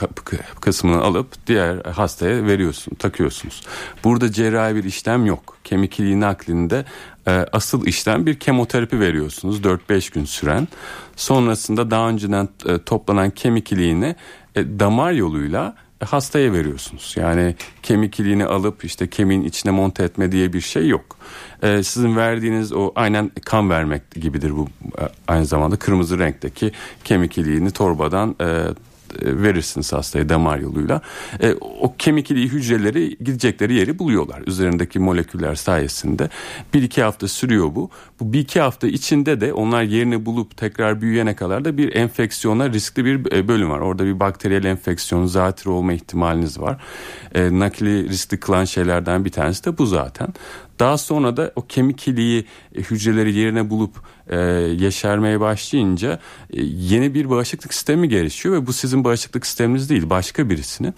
kısmını 0.61 1.03
alıp 1.03 1.47
diğer 1.47 1.85
hastaya 1.85 2.47
veriyorsun 2.47 2.95
takıyorsunuz. 2.95 3.63
Burada 4.05 4.33
cerrahi 4.33 4.75
bir 4.75 4.85
işlem 4.85 5.27
yok. 5.27 5.59
Kemik 5.65 6.01
iliği 6.01 6.21
naklinde 6.21 6.85
e, 7.27 7.31
asıl 7.53 7.87
işlem 7.87 8.27
bir 8.27 8.39
kemoterapi 8.39 9.01
veriyorsunuz 9.01 9.61
4-5 9.61 10.15
gün 10.15 10.25
süren. 10.25 10.69
Sonrasında 11.17 11.91
daha 11.91 12.09
önceden 12.09 12.49
e, 12.67 12.79
toplanan 12.79 13.31
kemik 13.31 13.73
iliğini 13.73 14.17
damar 14.57 15.13
yoluyla 15.13 15.77
hastaya 16.05 16.53
veriyorsunuz. 16.53 17.15
Yani 17.17 17.55
kemik 17.83 18.21
iliğini 18.21 18.45
alıp 18.45 18.85
işte 18.85 19.11
kemiğin 19.11 19.43
içine 19.43 19.73
monte 19.73 20.03
etme 20.05 20.33
diye 20.33 20.53
bir 20.53 20.61
şey 20.61 20.89
yok. 20.89 21.17
Ee, 21.63 21.83
sizin 21.83 22.17
verdiğiniz 22.17 22.73
o 22.73 22.93
aynen 22.95 23.31
kan 23.45 23.71
vermek 23.71 24.11
gibidir 24.11 24.57
bu 24.57 24.69
e, 24.99 25.03
aynı 25.29 25.47
zamanda 25.47 25.77
kırmızı 25.77 26.19
renkteki 26.19 26.73
kemik 27.05 27.39
iliğini 27.39 27.71
torbadan 27.71 28.37
e, 28.41 28.47
verirsiniz 29.23 29.93
hastaya 29.93 30.29
damar 30.29 30.59
yoluyla. 30.59 31.01
E, 31.43 31.55
o 31.81 31.95
kemik 31.97 32.31
iliği 32.31 32.49
hücreleri 32.49 33.17
gidecekleri 33.19 33.75
yeri 33.75 33.99
buluyorlar. 33.99 34.43
Üzerindeki 34.47 34.99
moleküller 34.99 35.55
sayesinde. 35.55 36.29
Bir 36.75 36.83
iki 36.83 37.03
hafta 37.03 37.29
sürüyor 37.29 37.75
bu. 37.75 37.91
Bu 38.21 38.33
bir 38.33 38.39
iki 38.39 38.61
hafta 38.61 38.87
içinde 38.87 39.41
de 39.41 39.53
onlar 39.53 39.83
yerini 39.83 40.27
bulup 40.27 40.57
tekrar 40.57 41.01
büyüyene 41.01 41.37
kadar 41.37 41.65
da 41.65 41.77
bir 41.77 41.95
enfeksiyona 41.95 42.71
riskli 42.71 43.05
bir 43.05 43.33
e, 43.33 43.49
bölüm 43.49 43.71
var. 43.71 43.81
Orada 43.81 44.05
bir 44.05 44.21
bakteriyel 44.21 44.65
enfeksiyon, 44.65 45.27
zatürre 45.27 45.71
olma 45.71 45.93
ihtimaliniz 45.93 46.61
var. 46.61 46.83
E, 47.35 47.59
nakli 47.59 48.09
riskli 48.09 48.41
kılan 48.41 48.65
şeylerden 48.65 49.25
bir 49.25 49.31
tanesi 49.31 49.65
de 49.65 49.79
bu 49.79 49.87
zaten. 49.87 50.29
Daha 50.81 50.99
sonra 50.99 51.37
da 51.37 51.53
o 51.57 51.67
kemik 51.67 52.09
iliği 52.09 52.45
e, 52.75 52.81
hücreleri 52.81 53.35
yerine 53.35 53.71
bulup 53.71 54.03
e, 54.31 54.37
yeşermeye 54.79 55.41
başlayınca 55.41 56.19
e, 56.53 56.63
yeni 56.63 57.15
bir 57.15 57.31
bağışıklık 57.31 57.75
sistemi 57.75 58.09
gelişiyor 58.09 58.55
ve 58.55 58.67
bu 58.67 58.73
sizin 58.73 59.05
bağışıklık 59.05 59.47
sisteminiz 59.47 59.91
değil 59.91 60.11
başka 60.11 60.51
birisinin. 60.51 60.95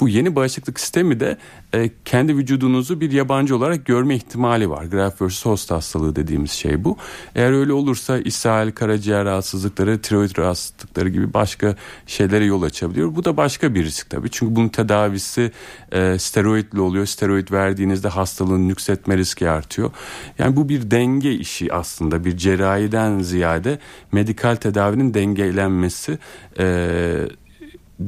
Bu 0.00 0.08
yeni 0.08 0.36
bağışıklık 0.36 0.80
sistemi 0.80 1.20
de 1.20 1.36
e, 1.74 1.90
kendi 2.04 2.36
vücudunuzu 2.36 3.00
bir 3.00 3.12
yabancı 3.12 3.56
olarak 3.56 3.86
görme 3.86 4.16
ihtimali 4.16 4.70
var. 4.70 4.84
Graft 4.84 5.22
versus 5.22 5.46
host 5.46 5.70
hastalığı 5.70 6.16
dediğimiz 6.16 6.50
şey 6.50 6.84
bu. 6.84 6.96
Eğer 7.34 7.52
öyle 7.52 7.72
olursa 7.72 8.18
ishal, 8.18 8.70
karaciğer 8.70 9.24
rahatsızlıkları, 9.24 10.02
tiroid 10.02 10.38
rahatsızlıkları 10.38 11.08
gibi 11.08 11.34
başka 11.34 11.76
şeylere 12.06 12.44
yol 12.44 12.62
açabiliyor. 12.62 13.16
Bu 13.16 13.24
da 13.24 13.36
başka 13.36 13.74
bir 13.74 13.84
risk 13.84 14.10
tabii. 14.10 14.30
Çünkü 14.30 14.56
bunun 14.56 14.68
tedavisi 14.68 15.52
e, 15.92 16.18
steroidli 16.18 16.80
oluyor. 16.80 17.06
Steroid 17.06 17.50
verdiğinizde 17.50 18.08
hastalığın 18.08 18.68
nüksetme 18.68 19.16
riski 19.16 19.50
artıyor. 19.50 19.90
Yani 20.38 20.56
bu 20.56 20.68
bir 20.68 20.90
denge 20.90 21.32
işi 21.32 21.72
aslında. 21.72 22.24
Bir 22.24 22.36
cerrahiden 22.76 23.18
ziyade 23.18 23.78
medikal 24.12 24.56
tedavinin 24.56 25.14
dengelenmesi 25.14 26.18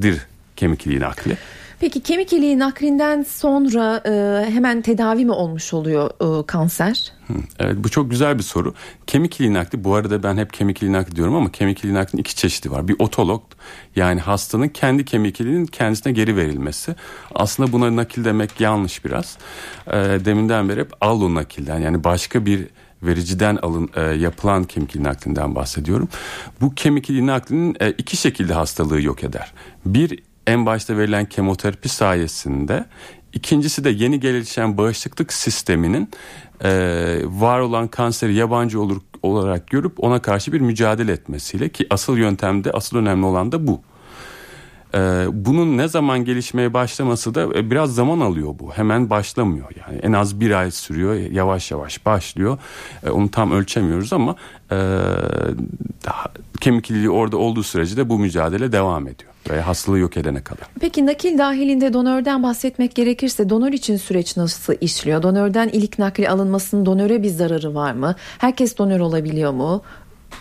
dir 0.02 0.26
kemik 0.56 0.86
iliği 0.86 1.00
nakli. 1.00 1.36
Peki 1.80 2.00
kemik 2.00 2.32
iliği 2.32 2.58
naklinden 2.58 3.22
sonra 3.22 4.02
e, 4.06 4.44
hemen 4.50 4.82
tedavi 4.82 5.24
mi 5.24 5.32
olmuş 5.32 5.74
oluyor 5.74 6.10
e, 6.40 6.46
kanser? 6.46 7.12
Evet 7.58 7.76
bu 7.78 7.88
çok 7.88 8.10
güzel 8.10 8.38
bir 8.38 8.42
soru. 8.42 8.74
Kemik 9.06 9.40
iliği 9.40 9.54
nakli 9.54 9.84
bu 9.84 9.94
arada 9.94 10.22
ben 10.22 10.36
hep 10.36 10.52
kemik 10.52 10.82
iliği 10.82 10.92
nakli 10.92 11.16
diyorum 11.16 11.34
ama 11.34 11.52
kemik 11.52 11.84
iliği 11.84 11.94
naklinin 11.94 12.20
iki 12.20 12.36
çeşidi 12.36 12.70
var. 12.70 12.88
Bir 12.88 12.96
otolog 12.98 13.42
yani 13.96 14.20
hastanın 14.20 14.68
kendi 14.68 15.04
kemik 15.04 15.40
iliğinin 15.40 15.66
kendisine 15.66 16.12
geri 16.12 16.36
verilmesi. 16.36 16.94
Aslında 17.34 17.72
buna 17.72 17.96
nakil 17.96 18.24
demek 18.24 18.60
yanlış 18.60 19.04
biraz. 19.04 19.38
E, 19.86 19.94
deminden 19.96 20.68
beri 20.68 20.80
hep 20.80 20.92
allo 21.00 21.34
nakilden 21.34 21.78
yani 21.78 22.04
başka 22.04 22.46
bir 22.46 22.66
vericiden 23.02 23.56
alın 23.56 23.90
e, 23.96 24.02
yapılan 24.02 24.64
kemik 24.64 24.94
iliği 24.94 25.04
naklinden 25.04 25.54
bahsediyorum. 25.54 26.08
Bu 26.60 26.74
kemik 26.74 27.10
iliği 27.10 27.26
naklinin 27.26 27.76
e, 27.80 27.90
iki 27.90 28.16
şekilde 28.16 28.54
hastalığı 28.54 29.02
yok 29.02 29.24
eder. 29.24 29.52
Bir 29.86 30.22
en 30.46 30.66
başta 30.66 30.96
verilen 30.96 31.24
kemoterapi 31.24 31.88
sayesinde 31.88 32.84
ikincisi 33.32 33.84
de 33.84 33.90
yeni 33.90 34.20
gelişen 34.20 34.78
bağışıklık 34.78 35.32
sisteminin 35.32 36.10
e, 36.64 36.70
var 37.24 37.60
olan 37.60 37.88
kanseri 37.88 38.34
yabancı 38.34 38.80
olur 38.80 39.00
olarak 39.22 39.66
görüp 39.68 40.04
ona 40.04 40.22
karşı 40.22 40.52
bir 40.52 40.60
mücadele 40.60 41.12
etmesiyle 41.12 41.68
ki 41.68 41.86
asıl 41.90 42.16
yöntemde 42.16 42.70
asıl 42.70 42.96
önemli 42.96 43.26
olan 43.26 43.52
da 43.52 43.66
bu. 43.66 43.80
Ee, 44.94 45.26
bunun 45.32 45.78
ne 45.78 45.88
zaman 45.88 46.24
gelişmeye 46.24 46.74
başlaması 46.74 47.34
da 47.34 47.42
e, 47.42 47.70
biraz 47.70 47.94
zaman 47.94 48.20
alıyor 48.20 48.54
bu. 48.58 48.72
Hemen 48.72 49.10
başlamıyor 49.10 49.66
yani 49.86 49.98
en 49.98 50.12
az 50.12 50.40
bir 50.40 50.50
ay 50.50 50.70
sürüyor 50.70 51.14
yavaş 51.14 51.70
yavaş 51.70 52.06
başlıyor. 52.06 52.58
Ee, 53.06 53.10
onu 53.10 53.30
tam 53.30 53.52
ölçemiyoruz 53.52 54.12
ama 54.12 54.36
e, 54.70 54.76
daha, 56.06 56.26
kemik 56.60 56.90
iliği 56.90 57.10
orada 57.10 57.36
olduğu 57.36 57.62
sürece 57.62 57.96
de 57.96 58.08
bu 58.08 58.18
mücadele 58.18 58.72
devam 58.72 59.08
ediyor. 59.08 59.30
Ve 59.50 59.60
hastalığı 59.60 59.98
yok 59.98 60.16
edene 60.16 60.40
kadar. 60.40 60.68
Peki 60.80 61.06
nakil 61.06 61.38
dahilinde 61.38 61.92
donörden 61.92 62.42
bahsetmek 62.42 62.94
gerekirse 62.94 63.50
donör 63.50 63.72
için 63.72 63.96
süreç 63.96 64.36
nasıl 64.36 64.74
işliyor? 64.80 65.22
Donörden 65.22 65.68
ilik 65.68 65.98
nakli 65.98 66.28
alınmasının 66.28 66.86
donöre 66.86 67.22
bir 67.22 67.28
zararı 67.28 67.74
var 67.74 67.92
mı? 67.92 68.14
Herkes 68.38 68.78
donör 68.78 69.00
olabiliyor 69.00 69.52
mu? 69.52 69.82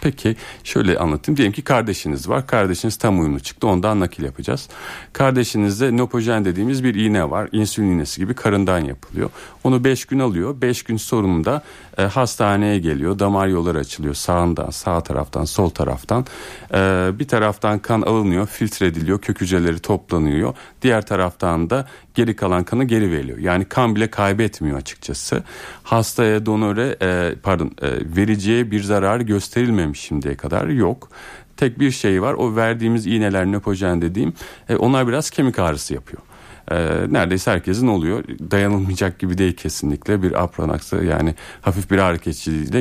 Peki 0.01 0.35
şöyle 0.63 0.97
anlatayım. 0.97 1.37
Diyelim 1.37 1.53
ki 1.53 1.61
kardeşiniz 1.61 2.29
var. 2.29 2.47
Kardeşiniz 2.47 2.97
tam 2.97 3.19
uyumlu 3.19 3.39
çıktı. 3.39 3.67
Ondan 3.67 3.99
nakil 3.99 4.23
yapacağız. 4.23 4.69
Kardeşinizde 5.13 5.97
nopojen 5.97 6.45
dediğimiz 6.45 6.83
bir 6.83 6.95
iğne 6.95 7.29
var. 7.29 7.49
İnsülin 7.51 7.91
iğnesi 7.91 8.21
gibi 8.21 8.33
karından 8.33 8.79
yapılıyor. 8.79 9.29
Onu 9.63 9.83
5 9.83 10.05
gün 10.05 10.19
alıyor. 10.19 10.61
5 10.61 10.83
gün 10.83 10.97
sonunda 10.97 11.63
e, 11.97 12.03
hastaneye 12.03 12.79
geliyor. 12.79 13.19
Damar 13.19 13.47
yolları 13.47 13.77
açılıyor. 13.79 14.13
Sağından, 14.13 14.69
sağ 14.69 15.01
taraftan, 15.01 15.45
sol 15.45 15.69
taraftan. 15.69 16.25
E, 16.73 17.09
bir 17.19 17.27
taraftan 17.27 17.79
kan 17.79 18.01
alınıyor, 18.01 18.47
filtre 18.47 18.85
ediliyor. 18.85 19.21
Kök 19.21 19.41
hücreleri 19.41 19.79
toplanıyor. 19.79 20.53
Diğer 20.81 21.05
taraftan 21.05 21.69
da 21.69 21.87
geri 22.13 22.35
kalan 22.35 22.63
kanı 22.63 22.83
geri 22.83 23.11
veriyor. 23.11 23.37
Yani 23.37 23.65
kan 23.65 23.95
bile 23.95 24.09
kaybetmiyor 24.09 24.77
açıkçası. 24.77 25.43
Hastaya 25.83 26.45
donöre 26.45 26.97
e, 27.01 27.35
pardon 27.43 27.71
e, 27.81 27.89
vericiye 28.17 28.71
bir 28.71 28.83
zarar 28.83 29.19
gösterilmemiş 29.19 29.99
şimdiye 29.99 30.35
kadar 30.35 30.67
yok. 30.67 31.09
Tek 31.57 31.79
bir 31.79 31.91
şey 31.91 32.21
var 32.21 32.33
o 32.33 32.55
verdiğimiz 32.55 33.07
iğneler 33.07 33.45
nöpojen 33.45 34.01
dediğim 34.01 34.33
e, 34.69 34.75
onlar 34.75 35.07
biraz 35.07 35.29
kemik 35.29 35.59
ağrısı 35.59 35.93
yapıyor. 35.93 36.21
E, 36.71 36.75
neredeyse 37.09 37.51
herkesin 37.51 37.87
oluyor. 37.87 38.23
Dayanılmayacak 38.51 39.19
gibi 39.19 39.37
değil 39.37 39.55
kesinlikle 39.55 40.23
bir 40.23 40.43
apronaksı 40.43 40.95
yani 40.95 41.35
hafif 41.61 41.91
bir 41.91 41.97
ağrı 41.97 42.17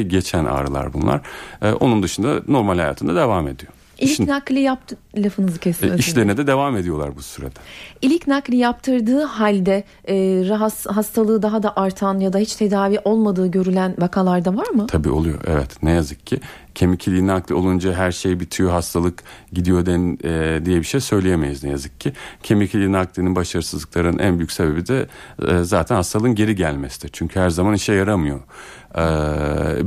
geçen 0.03 0.45
ağrılar 0.45 0.93
bunlar. 0.93 1.21
E, 1.63 1.73
onun 1.73 2.03
dışında 2.03 2.43
normal 2.49 2.79
hayatında 2.79 3.15
devam 3.15 3.49
ediyor. 3.49 3.73
İlk 3.99 4.11
İşin, 4.11 4.27
nakli 4.27 4.61
yaptı 4.61 4.97
lafınızı 5.17 5.59
kesin. 5.59 5.93
E, 5.93 5.97
işlerine 5.97 6.37
de 6.37 6.47
devam 6.47 6.77
ediyorlar 6.77 7.17
bu 7.17 7.23
sırada. 7.23 7.61
İlk 8.03 8.27
nakli 8.27 8.57
yaptırdığı 8.57 9.23
halde 9.23 9.85
e, 10.09 10.15
rahas, 10.49 10.87
hastalığı 10.87 11.43
daha 11.43 11.63
da 11.63 11.77
artan 11.77 12.21
ya 12.21 12.33
da 12.33 12.39
hiç 12.39 12.57
tedavi 12.57 12.99
olmadığı 13.05 13.47
görülen 13.47 13.95
vakalarda 13.99 14.57
var 14.57 14.69
mı? 14.69 14.87
Tabii 14.87 15.11
oluyor 15.11 15.41
evet 15.47 15.83
ne 15.83 15.91
yazık 15.91 16.27
ki 16.27 16.41
kemik 16.77 17.09
iliği 17.09 17.27
nakli 17.27 17.55
olunca 17.55 17.95
her 17.95 18.13
şey 18.13 18.41
bitiyor 18.41 18.71
hastalık 18.71 19.23
gidiyor 19.53 19.87
den, 19.87 20.19
e, 20.25 20.65
diye 20.65 20.79
bir 20.79 20.85
şey 20.85 21.01
söyleyemeyiz 21.01 21.65
ne 21.65 21.71
yazık 21.71 22.01
ki. 22.01 22.13
Kemik 22.43 22.75
iliği 22.75 22.93
naklinin 22.93 23.37
başarısızlıkların 23.37 24.19
en 24.19 24.39
büyük 24.39 24.53
sebebi 24.53 24.87
de 24.87 25.07
e, 25.49 25.65
zaten 25.65 25.95
hastalığın 25.95 26.35
geri 26.35 26.57
gelmesidir. 26.57 27.11
Çünkü 27.13 27.41
her 27.41 27.51
zaman 27.51 27.75
işe 27.75 27.93
yaramıyor. 27.93 28.41
E, 28.95 29.03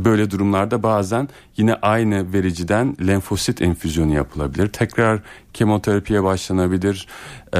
böyle 0.06 0.32
durumlarda 0.32 0.84
bazen 0.84 1.30
yine 1.58 1.76
aynı 1.76 2.34
vericiden 2.34 2.98
lenfosit 3.08 3.62
enfüzyonu 3.62 4.13
yapılabilir. 4.13 4.68
Tekrar 4.68 5.18
kemoterapiye 5.53 6.23
başlanabilir. 6.23 7.08
E, 7.53 7.60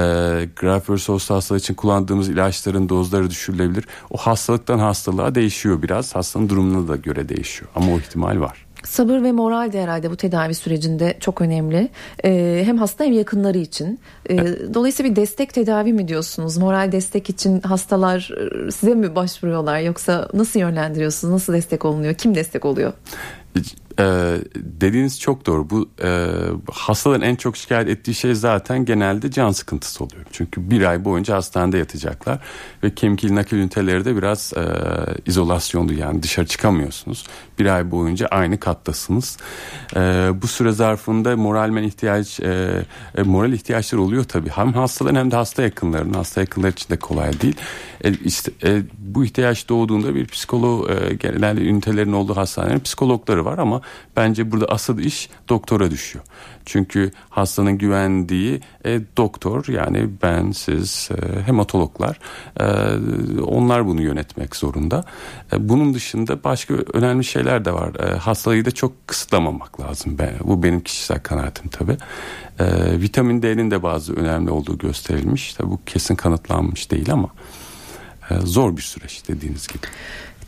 Graft 0.56 0.90
hastalığı 1.10 1.60
için 1.60 1.74
kullandığımız 1.74 2.30
ilaçların 2.30 2.90
dozları 2.90 3.30
düşürülebilir. 3.30 3.88
O 4.10 4.18
hastalıktan 4.18 4.80
hastalığa 4.80 5.36
değişiyor 5.36 5.82
biraz. 5.82 6.16
Hastanın 6.16 6.50
durumuna 6.50 6.88
da 6.88 6.96
göre 6.96 7.30
değişiyor. 7.30 7.72
Ama 7.76 7.94
o 7.94 8.00
ihtimal 8.00 8.40
var. 8.40 8.66
Sabır 8.84 9.24
ve 9.24 9.32
moral 9.32 9.72
de 9.72 9.82
herhalde 9.82 10.12
bu 10.12 10.16
tedavi 10.16 10.56
sürecinde 10.56 11.18
çok 11.20 11.42
önemli. 11.42 11.90
Ee, 12.26 12.62
hem 12.66 12.78
hasta 12.78 13.04
hem 13.04 13.14
yakınları 13.14 13.58
için. 13.58 14.00
Ee, 14.30 14.38
dolayısıyla 14.74 15.12
bir 15.12 15.16
destek 15.16 15.54
tedavi 15.54 15.94
mi 15.94 16.08
diyorsunuz? 16.08 16.58
Moral 16.58 16.92
destek 16.92 17.30
için 17.30 17.62
hastalar 17.62 18.32
size 18.72 18.96
mi 18.96 19.16
başvuruyorlar 19.16 19.80
yoksa 19.80 20.30
nasıl 20.34 20.60
yönlendiriyorsunuz? 20.60 21.34
Nasıl 21.34 21.54
destek 21.54 21.86
olunuyor? 21.86 22.14
Kim 22.14 22.36
destek 22.36 22.66
oluyor? 22.66 22.94
Ee, 24.00 24.38
dediğiniz 24.56 25.20
çok 25.20 25.46
doğru. 25.46 25.70
Bu 25.70 25.90
e, 26.04 26.28
hastaların 26.72 27.22
en 27.22 27.36
çok 27.36 27.58
şikayet 27.58 27.90
ettiği 27.90 28.14
şey 28.14 28.36
zaten 28.36 28.86
genelde 28.86 29.32
can 29.32 29.52
sıkıntısı 29.52 30.04
oluyor. 30.04 30.26
Çünkü 30.32 30.70
bir 30.70 30.82
ay 30.82 31.06
boyunca 31.06 31.36
hastanede 31.36 31.78
yatacaklar 31.78 32.40
ve 32.84 32.96
kemik 32.96 33.24
nakil 33.24 33.58
üniteleri 33.58 34.06
de 34.06 34.18
biraz 34.18 34.54
e, 34.58 34.64
izolasyondu 35.26 35.94
yani 35.94 36.24
dışarı 36.24 36.46
çıkamıyorsunuz. 36.46 37.26
Bir 37.60 37.66
ay 37.66 37.92
boyunca 37.92 38.28
aynı 38.28 38.60
kattasınız. 38.60 39.38
E, 39.96 40.00
bu 40.42 40.48
süre 40.48 40.72
zarfında 40.72 41.38
moralmen 41.38 41.84
ihtiyaç 41.84 42.40
e, 42.40 42.86
e, 43.16 43.24
moral 43.24 43.54
ihtiyaçları 43.54 44.02
oluyor 44.02 44.24
tabii. 44.24 44.50
Hem 44.50 44.74
hastaların 44.74 45.20
hem 45.20 45.32
de 45.32 45.36
hasta 45.36 45.62
yakınlarının. 45.62 46.14
Hasta 46.14 46.42
yakınları 46.42 46.72
için 46.72 46.90
de 46.90 46.98
kolay 46.98 47.42
değil. 47.42 47.56
E, 48.04 48.14
işte 48.14 48.52
e, 48.64 48.82
bu 48.98 49.26
ihtiyaç 49.26 49.70
doğduğunda 49.70 50.16
bir 50.16 50.28
psikolog 50.28 50.90
e, 50.90 51.14
genelde 51.14 51.62
ünitelerin 51.62 52.14
olduğu 52.14 52.38
hastanelerin 52.38 52.80
psikologları 52.80 53.46
var 53.46 53.58
ama 53.58 53.82
bence 54.16 54.52
burada 54.52 54.66
asıl 54.66 55.00
iş 55.00 55.30
doktora 55.50 55.92
düşüyor. 55.92 56.26
Çünkü 56.66 57.12
hastanın 57.30 57.78
güvendiği 57.78 58.62
e, 58.86 59.02
doktor 59.18 59.68
yani 59.68 60.10
ben 60.24 60.52
siz 60.52 61.10
e, 61.12 61.42
hematologlar 61.42 62.20
e, 62.60 62.66
onlar 63.42 63.88
bunu 63.88 64.02
yönetmek 64.02 64.56
zorunda. 64.56 65.06
E, 65.54 65.70
bunun 65.70 65.94
dışında 65.94 66.44
başka 66.44 66.74
önemli 66.74 67.24
şeyler 67.24 67.66
de 67.66 67.74
var. 67.74 67.96
E, 67.96 68.18
hastalığı 68.18 68.66
da 68.66 68.72
çok 68.72 69.08
kısıtlamamak 69.08 69.82
lazım. 69.82 70.18
Ben, 70.20 70.34
bu 70.44 70.64
benim 70.64 70.82
kişisel 70.82 71.20
kanaatim 71.20 71.70
tabii. 71.70 71.98
E, 72.60 72.66
vitamin 73.02 73.42
D'nin 73.42 73.72
de 73.72 73.84
bazı 73.84 74.14
önemli 74.14 74.52
olduğu 74.52 74.78
gösterilmiş. 74.78 75.54
Tabii 75.54 75.72
bu 75.72 75.80
kesin 75.86 76.16
kanıtlanmış 76.16 76.92
değil 76.92 77.14
ama 77.14 77.30
e, 78.30 78.36
zor 78.40 78.78
bir 78.78 78.82
süreç 78.82 79.24
dediğiniz 79.28 79.68
gibi. 79.68 79.88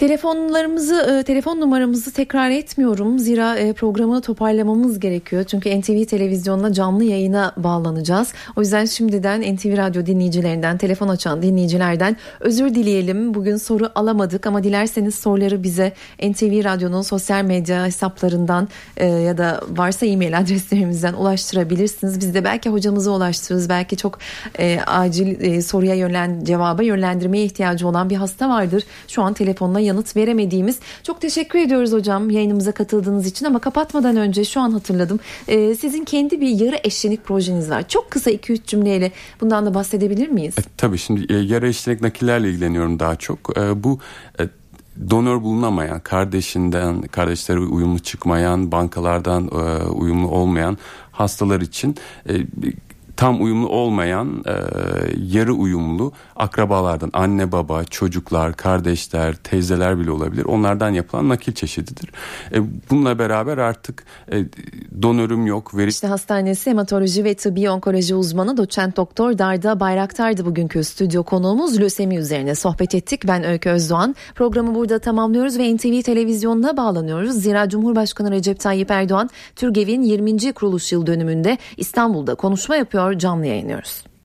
Telefonlarımızı, 0.02 1.20
e, 1.20 1.24
telefon 1.24 1.62
numaramızı 1.62 2.14
tekrar 2.14 2.50
etmiyorum. 2.50 3.20
Zira 3.20 3.58
e, 3.58 3.74
programı 3.74 4.22
toparlamamız 4.22 5.00
gerekiyor. 5.00 5.44
Çünkü 5.44 5.80
NTV 5.80 6.06
televizyonuna 6.06 6.74
canlı 6.74 7.04
yayına 7.04 7.54
bağlanacağız. 7.58 8.34
O 8.56 8.62
yüzden 8.62 8.86
şimdiden 8.86 9.56
NTV 9.56 9.78
Radyo 9.78 10.06
dinleyicilerinden, 10.06 10.78
telefon 10.78 11.08
açan 11.08 11.42
dinleyicilerden 11.42 12.18
özür 12.40 12.76
dileyelim. 12.76 13.34
Bugün 13.34 13.58
soru 13.58 13.90
alamadık 13.96 14.48
ama 14.48 14.64
dilerseniz 14.64 15.16
soruları 15.16 15.64
bize 15.64 15.94
NTV 16.24 16.64
Radyo'nun 16.64 17.02
sosyal 17.02 17.44
medya 17.44 17.86
hesaplarından 17.86 18.68
e, 18.98 19.06
ya 19.06 19.38
da 19.38 19.62
varsa 19.70 20.06
e-mail 20.06 20.38
adreslerimizden 20.38 21.14
ulaştırabilirsiniz. 21.14 22.20
Biz 22.20 22.34
de 22.34 22.44
belki 22.44 22.70
hocamıza 22.70 23.12
ulaştırırız. 23.12 23.70
Belki 23.70 23.98
çok 23.98 24.20
acil 24.88 25.62
soruya 25.62 25.96
yönlen, 25.96 26.44
cevaba 26.44 26.84
yönlendirmeye 26.84 27.46
ihtiyacı 27.46 27.88
olan 27.88 28.10
bir 28.10 28.16
hasta 28.16 28.50
vardır. 28.50 28.84
Şu 29.08 29.22
an 29.22 29.34
telefonla 29.34 29.90
yanıt 29.91 30.15
veremediğimiz. 30.15 30.80
Çok 31.04 31.21
teşekkür 31.21 31.60
ediyoruz 31.60 31.91
hocam 31.91 32.30
yayınımıza 32.30 32.71
katıldığınız 32.71 33.25
için 33.25 33.45
ama 33.45 33.60
kapatmadan 33.60 34.17
önce 34.17 34.45
şu 34.45 34.62
an 34.62 34.71
hatırladım. 34.71 35.19
Ee, 35.47 35.75
sizin 35.75 36.06
kendi 36.06 36.41
bir 36.41 36.47
yarı 36.47 36.80
eşlenik 36.84 37.25
projeniz 37.25 37.69
var. 37.69 37.88
Çok 37.88 38.12
kısa 38.12 38.32
2-3 38.32 38.65
cümleyle 38.65 39.12
bundan 39.41 39.65
da 39.65 39.73
bahsedebilir 39.73 40.30
miyiz? 40.30 40.56
E, 40.60 40.62
tabii 40.77 40.97
şimdi 40.97 41.34
e, 41.34 41.38
yarı 41.38 41.67
eşlenik 41.67 42.01
nakillerle 42.01 42.49
ilgileniyorum 42.49 42.99
daha 42.99 43.15
çok. 43.15 43.58
E, 43.58 43.84
bu 43.84 43.99
e, 44.39 44.43
donör 45.10 45.41
bulunamayan, 45.41 45.99
kardeşinden, 45.99 47.01
kardeşleri 47.01 47.60
uyumlu 47.60 47.99
çıkmayan, 47.99 48.71
bankalardan 48.71 49.47
e, 49.47 49.84
uyumlu 49.84 50.27
olmayan 50.27 50.77
hastalar 51.12 51.62
için 51.62 51.95
e, 52.30 52.34
tam 53.22 53.44
uyumlu 53.44 53.70
olmayan 53.70 54.44
e, 54.48 54.54
yarı 55.18 55.54
uyumlu 55.54 56.12
akrabalardan 56.36 57.10
anne 57.14 57.52
baba 57.52 57.84
çocuklar 57.84 58.54
kardeşler 58.54 59.36
teyzeler 59.36 60.00
bile 60.00 60.12
olabilir 60.12 60.46
onlardan 60.46 60.90
yapılan 60.90 61.30
nakil 61.30 61.54
çeşididir. 61.54 62.12
E, 62.54 62.58
bununla 62.90 63.20
beraber 63.20 63.58
artık 63.58 64.04
e, 64.32 64.46
donörüm 65.02 65.46
yok. 65.46 65.78
Veri... 65.78 65.90
İşte 65.90 66.08
hastanesi 66.08 66.70
hematoloji 66.70 67.24
ve 67.24 67.34
tıbbi 67.34 67.70
onkoloji 67.70 68.16
uzmanı 68.16 68.58
doçent 68.58 68.98
doktor 68.98 69.38
Darda 69.38 69.80
Bayraktar'dı 69.80 70.46
bugünkü 70.46 70.84
stüdyo 70.84 71.24
konuğumuz 71.24 71.80
lösemi 71.82 72.16
üzerine 72.16 72.56
sohbet 72.56 72.96
ettik. 72.96 73.28
Ben 73.28 73.44
Öykü 73.44 73.70
Özdoğan. 73.70 74.16
Programı 74.36 74.76
burada 74.76 75.00
tamamlıyoruz 75.00 75.58
ve 75.58 75.76
NTV 75.76 76.02
televizyonuna 76.02 76.78
bağlanıyoruz. 76.78 77.32
Zira 77.32 77.70
Cumhurbaşkanı 77.70 78.32
Recep 78.32 78.60
Tayyip 78.60 78.92
Erdoğan 78.92 79.30
Türgev'in 79.56 80.02
20. 80.02 80.54
kuruluş 80.54 80.92
yıl 80.92 81.08
dönümünde 81.08 81.58
İstanbul'da 81.78 82.36
konuşma 82.36 82.76
yapıyor 82.76 83.11
canlı 83.17 83.45
yayınlıyoruz. 83.45 84.04